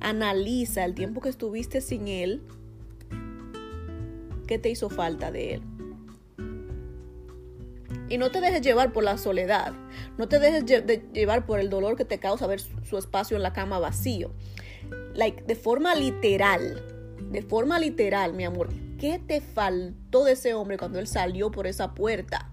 analiza 0.00 0.84
el 0.84 0.94
tiempo 0.94 1.20
que 1.20 1.28
estuviste 1.28 1.80
sin 1.80 2.08
él, 2.08 2.42
qué 4.46 4.58
te 4.58 4.70
hizo 4.70 4.90
falta 4.90 5.30
de 5.30 5.54
él. 5.54 5.62
Y 8.08 8.18
no 8.18 8.30
te 8.30 8.40
dejes 8.40 8.60
llevar 8.60 8.92
por 8.92 9.04
la 9.04 9.16
soledad, 9.16 9.72
no 10.18 10.28
te 10.28 10.38
dejes 10.38 10.64
llevar 11.12 11.46
por 11.46 11.60
el 11.60 11.70
dolor 11.70 11.96
que 11.96 12.04
te 12.04 12.18
causa 12.18 12.46
ver 12.46 12.60
su 12.60 12.98
espacio 12.98 13.36
en 13.36 13.42
la 13.42 13.52
cama 13.52 13.78
vacío. 13.78 14.32
Like, 15.14 15.44
de 15.44 15.54
forma 15.54 15.94
literal, 15.94 16.82
de 17.30 17.42
forma 17.42 17.78
literal, 17.78 18.34
mi 18.34 18.44
amor, 18.44 18.68
¿qué 18.98 19.18
te 19.18 19.40
faltó 19.40 20.24
de 20.24 20.32
ese 20.32 20.52
hombre 20.52 20.76
cuando 20.76 20.98
él 20.98 21.06
salió 21.06 21.50
por 21.50 21.66
esa 21.66 21.94
puerta? 21.94 22.52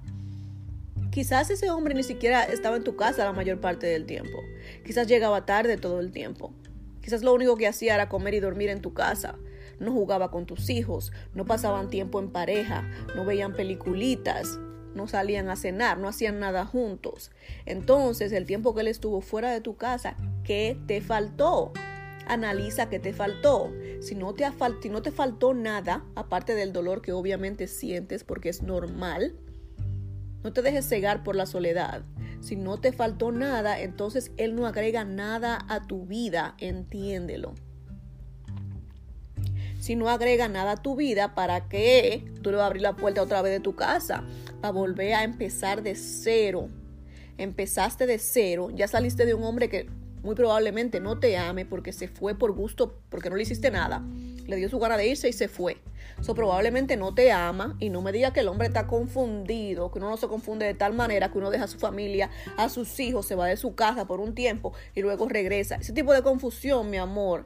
Quizás 1.19 1.49
ese 1.49 1.69
hombre 1.69 1.93
ni 1.93 2.03
siquiera 2.03 2.45
estaba 2.45 2.77
en 2.77 2.85
tu 2.85 2.95
casa 2.95 3.25
la 3.25 3.33
mayor 3.33 3.59
parte 3.59 3.85
del 3.85 4.05
tiempo. 4.05 4.39
Quizás 4.85 5.05
llegaba 5.05 5.45
tarde 5.45 5.75
todo 5.75 5.99
el 5.99 6.13
tiempo. 6.13 6.53
Quizás 7.01 7.23
lo 7.23 7.33
único 7.33 7.57
que 7.57 7.67
hacía 7.67 7.95
era 7.95 8.07
comer 8.07 8.35
y 8.35 8.39
dormir 8.39 8.69
en 8.69 8.79
tu 8.79 8.93
casa. 8.93 9.37
No 9.81 9.91
jugaba 9.91 10.31
con 10.31 10.45
tus 10.45 10.69
hijos, 10.69 11.11
no 11.33 11.43
pasaban 11.43 11.89
tiempo 11.89 12.21
en 12.21 12.31
pareja, 12.31 12.89
no 13.17 13.25
veían 13.25 13.53
peliculitas, 13.53 14.59
no 14.95 15.09
salían 15.09 15.49
a 15.49 15.57
cenar, 15.57 15.97
no 15.97 16.07
hacían 16.07 16.39
nada 16.39 16.65
juntos. 16.65 17.31
Entonces, 17.65 18.31
el 18.31 18.45
tiempo 18.45 18.73
que 18.73 18.79
él 18.79 18.87
estuvo 18.87 19.19
fuera 19.19 19.51
de 19.51 19.59
tu 19.59 19.75
casa, 19.75 20.15
¿qué 20.45 20.79
te 20.87 21.01
faltó? 21.01 21.73
Analiza 22.27 22.87
qué 22.87 22.99
te 22.99 23.11
faltó. 23.11 23.73
Si 23.99 24.15
no 24.15 24.33
te, 24.35 24.45
si 24.81 24.87
no 24.87 25.01
te 25.01 25.11
faltó 25.11 25.53
nada, 25.53 26.05
aparte 26.15 26.55
del 26.55 26.71
dolor 26.71 27.01
que 27.01 27.11
obviamente 27.11 27.67
sientes 27.67 28.23
porque 28.23 28.47
es 28.47 28.63
normal, 28.63 29.35
no 30.43 30.53
te 30.53 30.61
dejes 30.61 30.87
cegar 30.87 31.23
por 31.23 31.35
la 31.35 31.45
soledad. 31.45 32.03
Si 32.41 32.55
no 32.55 32.79
te 32.79 32.91
faltó 32.91 33.31
nada, 33.31 33.79
entonces 33.79 34.31
Él 34.37 34.55
no 34.55 34.65
agrega 34.65 35.03
nada 35.03 35.65
a 35.67 35.85
tu 35.85 36.05
vida, 36.05 36.55
entiéndelo. 36.59 37.53
Si 39.79 39.95
no 39.95 40.09
agrega 40.09 40.47
nada 40.47 40.73
a 40.73 40.81
tu 40.81 40.95
vida, 40.95 41.35
¿para 41.35 41.67
qué 41.69 42.25
tú 42.41 42.51
le 42.51 42.57
vas 42.57 42.63
a 42.63 42.67
abrir 42.67 42.81
la 42.81 42.95
puerta 42.95 43.21
otra 43.21 43.41
vez 43.41 43.53
de 43.53 43.59
tu 43.59 43.75
casa? 43.75 44.23
Para 44.61 44.71
volver 44.71 45.13
a 45.13 45.23
empezar 45.23 45.83
de 45.83 45.95
cero. 45.95 46.69
Empezaste 47.37 48.05
de 48.05 48.19
cero, 48.19 48.69
ya 48.73 48.87
saliste 48.87 49.25
de 49.25 49.33
un 49.33 49.43
hombre 49.43 49.69
que 49.69 49.87
muy 50.21 50.35
probablemente 50.35 50.99
no 50.99 51.19
te 51.19 51.37
ame 51.37 51.65
porque 51.65 51.93
se 51.93 52.09
fue 52.09 52.35
por 52.35 52.51
gusto, 52.51 53.01
porque 53.09 53.29
no 53.29 53.37
le 53.37 53.43
hiciste 53.43 53.71
nada. 53.71 54.03
Le 54.49 54.55
dio 54.55 54.67
su 54.67 54.79
gana 54.79 54.97
de 54.97 55.07
irse 55.07 55.29
y 55.29 55.33
se 55.33 55.47
fue. 55.47 55.77
Eso 56.19 56.33
probablemente 56.33 56.97
no 56.97 57.13
te 57.13 57.31
ama 57.31 57.77
y 57.79 57.89
no 57.89 58.01
me 58.01 58.11
diga 58.11 58.33
que 58.33 58.39
el 58.39 58.47
hombre 58.47 58.67
está 58.67 58.87
confundido, 58.87 59.91
que 59.91 59.99
uno 59.99 60.09
no 60.09 60.17
se 60.17 60.27
confunde 60.27 60.65
de 60.65 60.73
tal 60.73 60.93
manera 60.93 61.31
que 61.31 61.37
uno 61.37 61.51
deja 61.51 61.65
a 61.65 61.67
su 61.67 61.77
familia, 61.77 62.31
a 62.57 62.67
sus 62.67 62.99
hijos, 62.99 63.27
se 63.27 63.35
va 63.35 63.45
de 63.45 63.57
su 63.57 63.75
casa 63.75 64.05
por 64.05 64.19
un 64.19 64.33
tiempo 64.33 64.73
y 64.95 65.01
luego 65.01 65.29
regresa. 65.29 65.75
Ese 65.75 65.93
tipo 65.93 66.11
de 66.13 66.23
confusión, 66.23 66.89
mi 66.89 66.97
amor, 66.97 67.45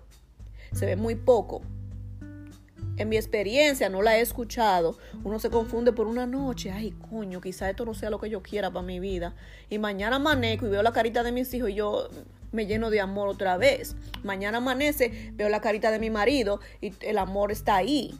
se 0.71 0.85
ve 0.85 0.95
muy 0.95 1.15
poco. 1.15 1.61
En 2.95 3.09
mi 3.09 3.17
experiencia, 3.17 3.89
no 3.89 4.01
la 4.01 4.17
he 4.17 4.21
escuchado. 4.21 4.97
Uno 5.23 5.39
se 5.39 5.49
confunde 5.49 5.91
por 5.91 6.07
una 6.07 6.25
noche. 6.25 6.71
Ay, 6.71 6.91
coño, 7.09 7.41
quizá 7.41 7.69
esto 7.69 7.85
no 7.85 7.95
sea 7.95 8.11
lo 8.11 8.19
que 8.19 8.29
yo 8.29 8.41
quiera 8.41 8.71
para 8.71 8.85
mi 8.85 8.99
vida. 8.99 9.35
Y 9.69 9.77
mañana 9.77 10.15
amanezco 10.17 10.67
y 10.67 10.69
veo 10.69 10.83
la 10.83 10.93
carita 10.93 11.23
de 11.23 11.31
mis 11.31 11.53
hijos 11.53 11.71
y 11.71 11.73
yo 11.73 12.07
me 12.53 12.65
lleno 12.65 12.89
de 12.89 13.01
amor 13.01 13.27
otra 13.27 13.57
vez. 13.57 13.97
Mañana 14.23 14.59
amanece, 14.59 15.31
veo 15.33 15.49
la 15.49 15.59
carita 15.59 15.91
de 15.91 15.99
mi 15.99 16.09
marido 16.09 16.61
y 16.79 16.93
el 17.01 17.17
amor 17.17 17.51
está 17.51 17.75
ahí 17.75 18.17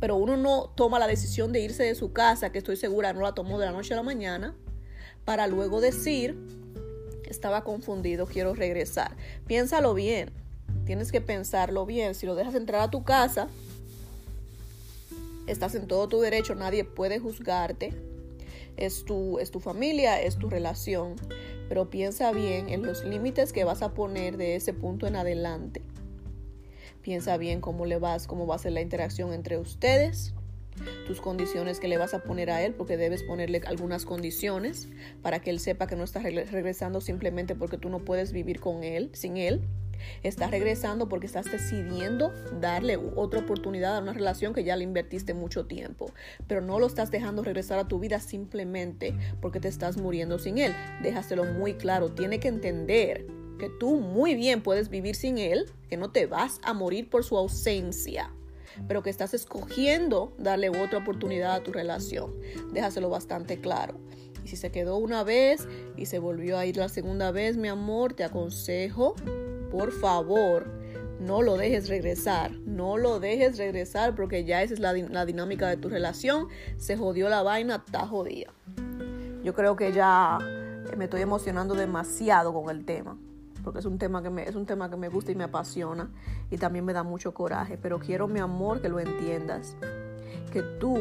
pero 0.00 0.16
uno 0.16 0.38
no 0.38 0.72
toma 0.74 0.98
la 0.98 1.06
decisión 1.06 1.52
de 1.52 1.60
irse 1.60 1.84
de 1.84 1.94
su 1.94 2.12
casa, 2.12 2.50
que 2.50 2.58
estoy 2.58 2.76
segura 2.76 3.12
no 3.12 3.20
la 3.20 3.34
tomó 3.34 3.58
de 3.58 3.66
la 3.66 3.72
noche 3.72 3.92
a 3.92 3.98
la 3.98 4.02
mañana, 4.02 4.56
para 5.26 5.46
luego 5.46 5.82
decir, 5.82 6.36
estaba 7.28 7.62
confundido, 7.62 8.26
quiero 8.26 8.54
regresar. 8.54 9.14
Piénsalo 9.46 9.92
bien, 9.92 10.30
tienes 10.86 11.12
que 11.12 11.20
pensarlo 11.20 11.84
bien. 11.84 12.14
Si 12.14 12.26
lo 12.26 12.34
dejas 12.34 12.54
entrar 12.54 12.80
a 12.80 12.90
tu 12.90 13.04
casa, 13.04 13.48
estás 15.46 15.74
en 15.74 15.86
todo 15.86 16.08
tu 16.08 16.20
derecho, 16.20 16.54
nadie 16.54 16.84
puede 16.84 17.18
juzgarte. 17.18 17.92
Es 18.80 19.04
tu, 19.04 19.38
es 19.38 19.50
tu 19.50 19.60
familia, 19.60 20.20
es 20.20 20.36
tu 20.36 20.50
relación, 20.50 21.14
pero 21.68 21.90
piensa 21.90 22.32
bien 22.32 22.68
en 22.68 22.84
los 22.84 23.04
límites 23.04 23.52
que 23.52 23.64
vas 23.64 23.82
a 23.82 23.94
poner 23.94 24.36
de 24.36 24.56
ese 24.56 24.72
punto 24.74 25.06
en 25.06 25.16
adelante. 25.16 25.82
Piensa 27.02 27.36
bien 27.36 27.60
cómo 27.60 27.86
le 27.86 27.98
vas, 27.98 28.26
cómo 28.26 28.46
va 28.46 28.56
a 28.56 28.58
ser 28.58 28.72
la 28.72 28.80
interacción 28.80 29.32
entre 29.32 29.58
ustedes, 29.58 30.34
tus 31.06 31.20
condiciones 31.20 31.78
que 31.80 31.88
le 31.88 31.98
vas 31.98 32.14
a 32.14 32.22
poner 32.22 32.50
a 32.50 32.62
él, 32.62 32.74
porque 32.74 32.96
debes 32.96 33.22
ponerle 33.22 33.62
algunas 33.66 34.04
condiciones 34.04 34.88
para 35.22 35.40
que 35.40 35.50
él 35.50 35.60
sepa 35.60 35.86
que 35.86 35.96
no 35.96 36.04
estás 36.04 36.22
regresando 36.22 37.00
simplemente 37.00 37.54
porque 37.54 37.78
tú 37.78 37.88
no 37.88 38.00
puedes 38.00 38.32
vivir 38.32 38.60
con 38.60 38.82
él, 38.82 39.10
sin 39.12 39.36
él. 39.36 39.62
Estás 40.22 40.50
regresando 40.50 41.08
porque 41.08 41.26
estás 41.26 41.50
decidiendo 41.50 42.32
darle 42.60 42.96
otra 42.96 43.40
oportunidad 43.40 43.96
a 43.96 44.00
una 44.00 44.12
relación 44.12 44.54
que 44.54 44.64
ya 44.64 44.76
le 44.76 44.84
invertiste 44.84 45.34
mucho 45.34 45.66
tiempo, 45.66 46.12
pero 46.46 46.60
no 46.60 46.78
lo 46.78 46.86
estás 46.86 47.10
dejando 47.10 47.42
regresar 47.42 47.78
a 47.78 47.88
tu 47.88 47.98
vida 47.98 48.20
simplemente 48.20 49.16
porque 49.40 49.60
te 49.60 49.68
estás 49.68 49.96
muriendo 49.96 50.38
sin 50.38 50.58
él. 50.58 50.74
Déjaselo 51.02 51.44
muy 51.44 51.74
claro, 51.74 52.10
tiene 52.12 52.40
que 52.40 52.48
entender 52.48 53.26
que 53.58 53.68
tú 53.68 53.96
muy 53.96 54.34
bien 54.34 54.62
puedes 54.62 54.88
vivir 54.88 55.14
sin 55.14 55.38
él, 55.38 55.70
que 55.88 55.96
no 55.96 56.10
te 56.10 56.26
vas 56.26 56.60
a 56.62 56.72
morir 56.72 57.10
por 57.10 57.24
su 57.24 57.36
ausencia, 57.36 58.32
pero 58.88 59.02
que 59.02 59.10
estás 59.10 59.34
escogiendo 59.34 60.34
darle 60.38 60.70
otra 60.70 60.98
oportunidad 60.98 61.54
a 61.54 61.62
tu 61.62 61.70
relación. 61.70 62.34
Déjaselo 62.72 63.10
bastante 63.10 63.60
claro. 63.60 64.00
Y 64.44 64.48
si 64.48 64.56
se 64.56 64.72
quedó 64.72 64.96
una 64.96 65.22
vez 65.24 65.68
y 65.96 66.06
se 66.06 66.18
volvió 66.18 66.56
a 66.56 66.64
ir 66.64 66.78
la 66.78 66.88
segunda 66.88 67.30
vez, 67.30 67.58
mi 67.58 67.68
amor, 67.68 68.14
te 68.14 68.24
aconsejo, 68.24 69.14
por 69.70 69.92
favor, 69.92 70.66
no 71.20 71.42
lo 71.42 71.56
dejes 71.56 71.88
regresar, 71.88 72.52
no 72.64 72.96
lo 72.96 73.20
dejes 73.20 73.58
regresar 73.58 74.14
porque 74.14 74.44
ya 74.44 74.62
esa 74.62 74.74
es 74.74 74.80
la, 74.80 75.24
dinámica 75.24 75.68
de 75.68 75.76
tu 75.76 75.88
relación. 75.88 76.48
Se 76.76 76.96
jodió 76.96 77.28
la 77.28 77.42
vaina, 77.42 77.82
está 77.86 78.06
jodida. 78.06 78.52
Yo 79.44 79.54
creo 79.54 79.76
que 79.76 79.92
ya 79.92 80.38
me 80.96 81.04
estoy 81.04 81.20
emocionando 81.20 81.74
demasiado 81.74 82.52
con 82.52 82.70
el 82.70 82.84
tema 82.84 83.16
porque 83.62 83.80
es 83.80 83.84
un 83.84 83.98
tema 83.98 84.22
que 84.22 84.42
es 84.48 84.54
un 84.54 84.66
tema 84.66 84.90
que 84.90 84.96
me 84.96 85.08
gusta 85.08 85.32
y 85.32 85.34
me 85.34 85.44
apasiona 85.44 86.10
y 86.50 86.56
también 86.56 86.84
me 86.84 86.92
da 86.92 87.02
mucho 87.02 87.34
coraje, 87.34 87.78
pero 87.80 87.98
quiero 87.98 88.26
mi 88.26 88.40
amor 88.40 88.80
que 88.80 88.88
lo 88.88 88.98
entiendas, 89.00 89.76
que 90.52 90.62
tú 90.62 90.96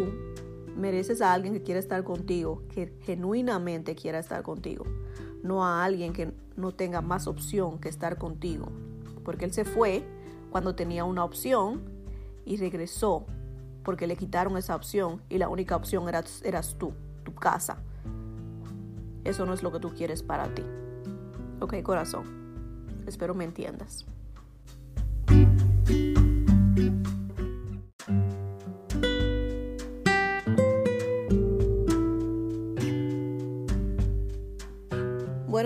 mereces 0.75 1.21
a 1.21 1.33
alguien 1.33 1.53
que 1.53 1.63
quiera 1.63 1.79
estar 1.79 2.03
contigo, 2.03 2.63
que 2.73 2.91
genuinamente 3.01 3.95
quiera 3.95 4.19
estar 4.19 4.43
contigo, 4.43 4.85
no 5.43 5.65
a 5.65 5.83
alguien 5.83 6.13
que 6.13 6.31
no 6.59 6.73
tenga 6.73 7.01
más 7.01 7.27
opción 7.27 7.79
que 7.79 7.89
estar 7.89 8.17
contigo, 8.17 8.67
porque 9.23 9.45
él 9.45 9.53
se 9.53 9.65
fue 9.65 10.03
cuando 10.51 10.75
tenía 10.75 11.05
una 11.05 11.23
opción 11.23 11.81
y 12.45 12.57
regresó 12.57 13.25
porque 13.83 14.07
le 14.07 14.15
quitaron 14.15 14.57
esa 14.57 14.75
opción 14.75 15.21
y 15.29 15.37
la 15.37 15.49
única 15.49 15.75
opción 15.75 16.07
era, 16.09 16.23
eras 16.43 16.75
tú, 16.77 16.93
tu 17.23 17.33
casa. 17.33 17.77
Eso 19.23 19.45
no 19.45 19.53
es 19.53 19.63
lo 19.63 19.71
que 19.71 19.79
tú 19.79 19.89
quieres 19.89 20.23
para 20.23 20.53
ti. 20.53 20.63
Ok, 21.59 21.81
corazón. 21.81 22.23
Espero 23.05 23.33
me 23.33 23.43
entiendas. 23.43 24.05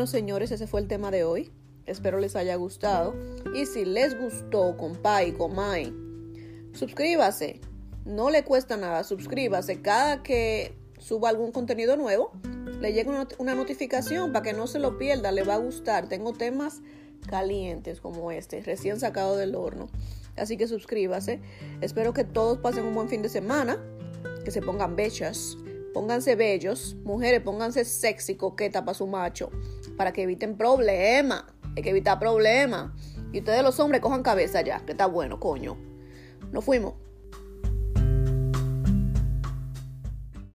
Señores, 0.07 0.51
ese 0.51 0.67
fue 0.67 0.81
el 0.81 0.87
tema 0.87 1.11
de 1.11 1.23
hoy. 1.23 1.51
Espero 1.85 2.19
les 2.19 2.35
haya 2.35 2.55
gustado. 2.55 3.15
Y 3.55 3.65
si 3.65 3.85
les 3.85 4.19
gustó, 4.19 4.75
compa 4.77 5.23
y 5.23 5.33
comay, 5.33 5.93
suscríbase. 6.73 7.61
No 8.05 8.29
le 8.29 8.43
cuesta 8.43 8.77
nada, 8.77 9.03
suscríbase. 9.03 9.81
Cada 9.81 10.23
que 10.23 10.77
suba 10.99 11.29
algún 11.29 11.51
contenido 11.51 11.97
nuevo, 11.97 12.31
le 12.81 12.93
llega 12.93 13.27
una 13.37 13.55
notificación 13.55 14.31
para 14.31 14.43
que 14.43 14.53
no 14.53 14.67
se 14.67 14.79
lo 14.79 14.97
pierda. 14.97 15.31
Le 15.31 15.43
va 15.43 15.55
a 15.55 15.59
gustar. 15.59 16.09
Tengo 16.09 16.33
temas 16.33 16.81
calientes 17.27 18.01
como 18.01 18.31
este, 18.31 18.61
recién 18.61 18.99
sacado 18.99 19.37
del 19.37 19.55
horno. 19.55 19.89
Así 20.35 20.57
que 20.57 20.67
suscríbase. 20.67 21.41
Espero 21.81 22.13
que 22.13 22.23
todos 22.23 22.57
pasen 22.57 22.85
un 22.85 22.93
buen 22.93 23.09
fin 23.09 23.21
de 23.21 23.29
semana, 23.29 23.77
que 24.43 24.51
se 24.51 24.61
pongan 24.61 24.95
bellas, 24.95 25.57
pónganse 25.93 26.35
bellos, 26.35 26.95
mujeres, 27.03 27.41
pónganse 27.41 27.85
sexy, 27.85 28.35
coqueta 28.35 28.83
para 28.83 28.97
su 28.97 29.07
macho, 29.07 29.51
para 30.03 30.11
que 30.11 30.23
eviten 30.23 30.57
problemas. 30.57 31.45
Hay 31.77 31.81
que 31.81 31.91
evitar 31.91 32.19
problemas. 32.19 32.91
Y 33.31 33.39
ustedes 33.39 33.63
los 33.63 33.79
hombres 33.79 34.01
cojan 34.01 34.21
cabeza 34.21 34.59
ya, 34.59 34.81
que 34.85 34.91
está 34.91 35.05
bueno, 35.05 35.39
coño. 35.39 35.77
Nos 36.51 36.65
fuimos. 36.65 36.95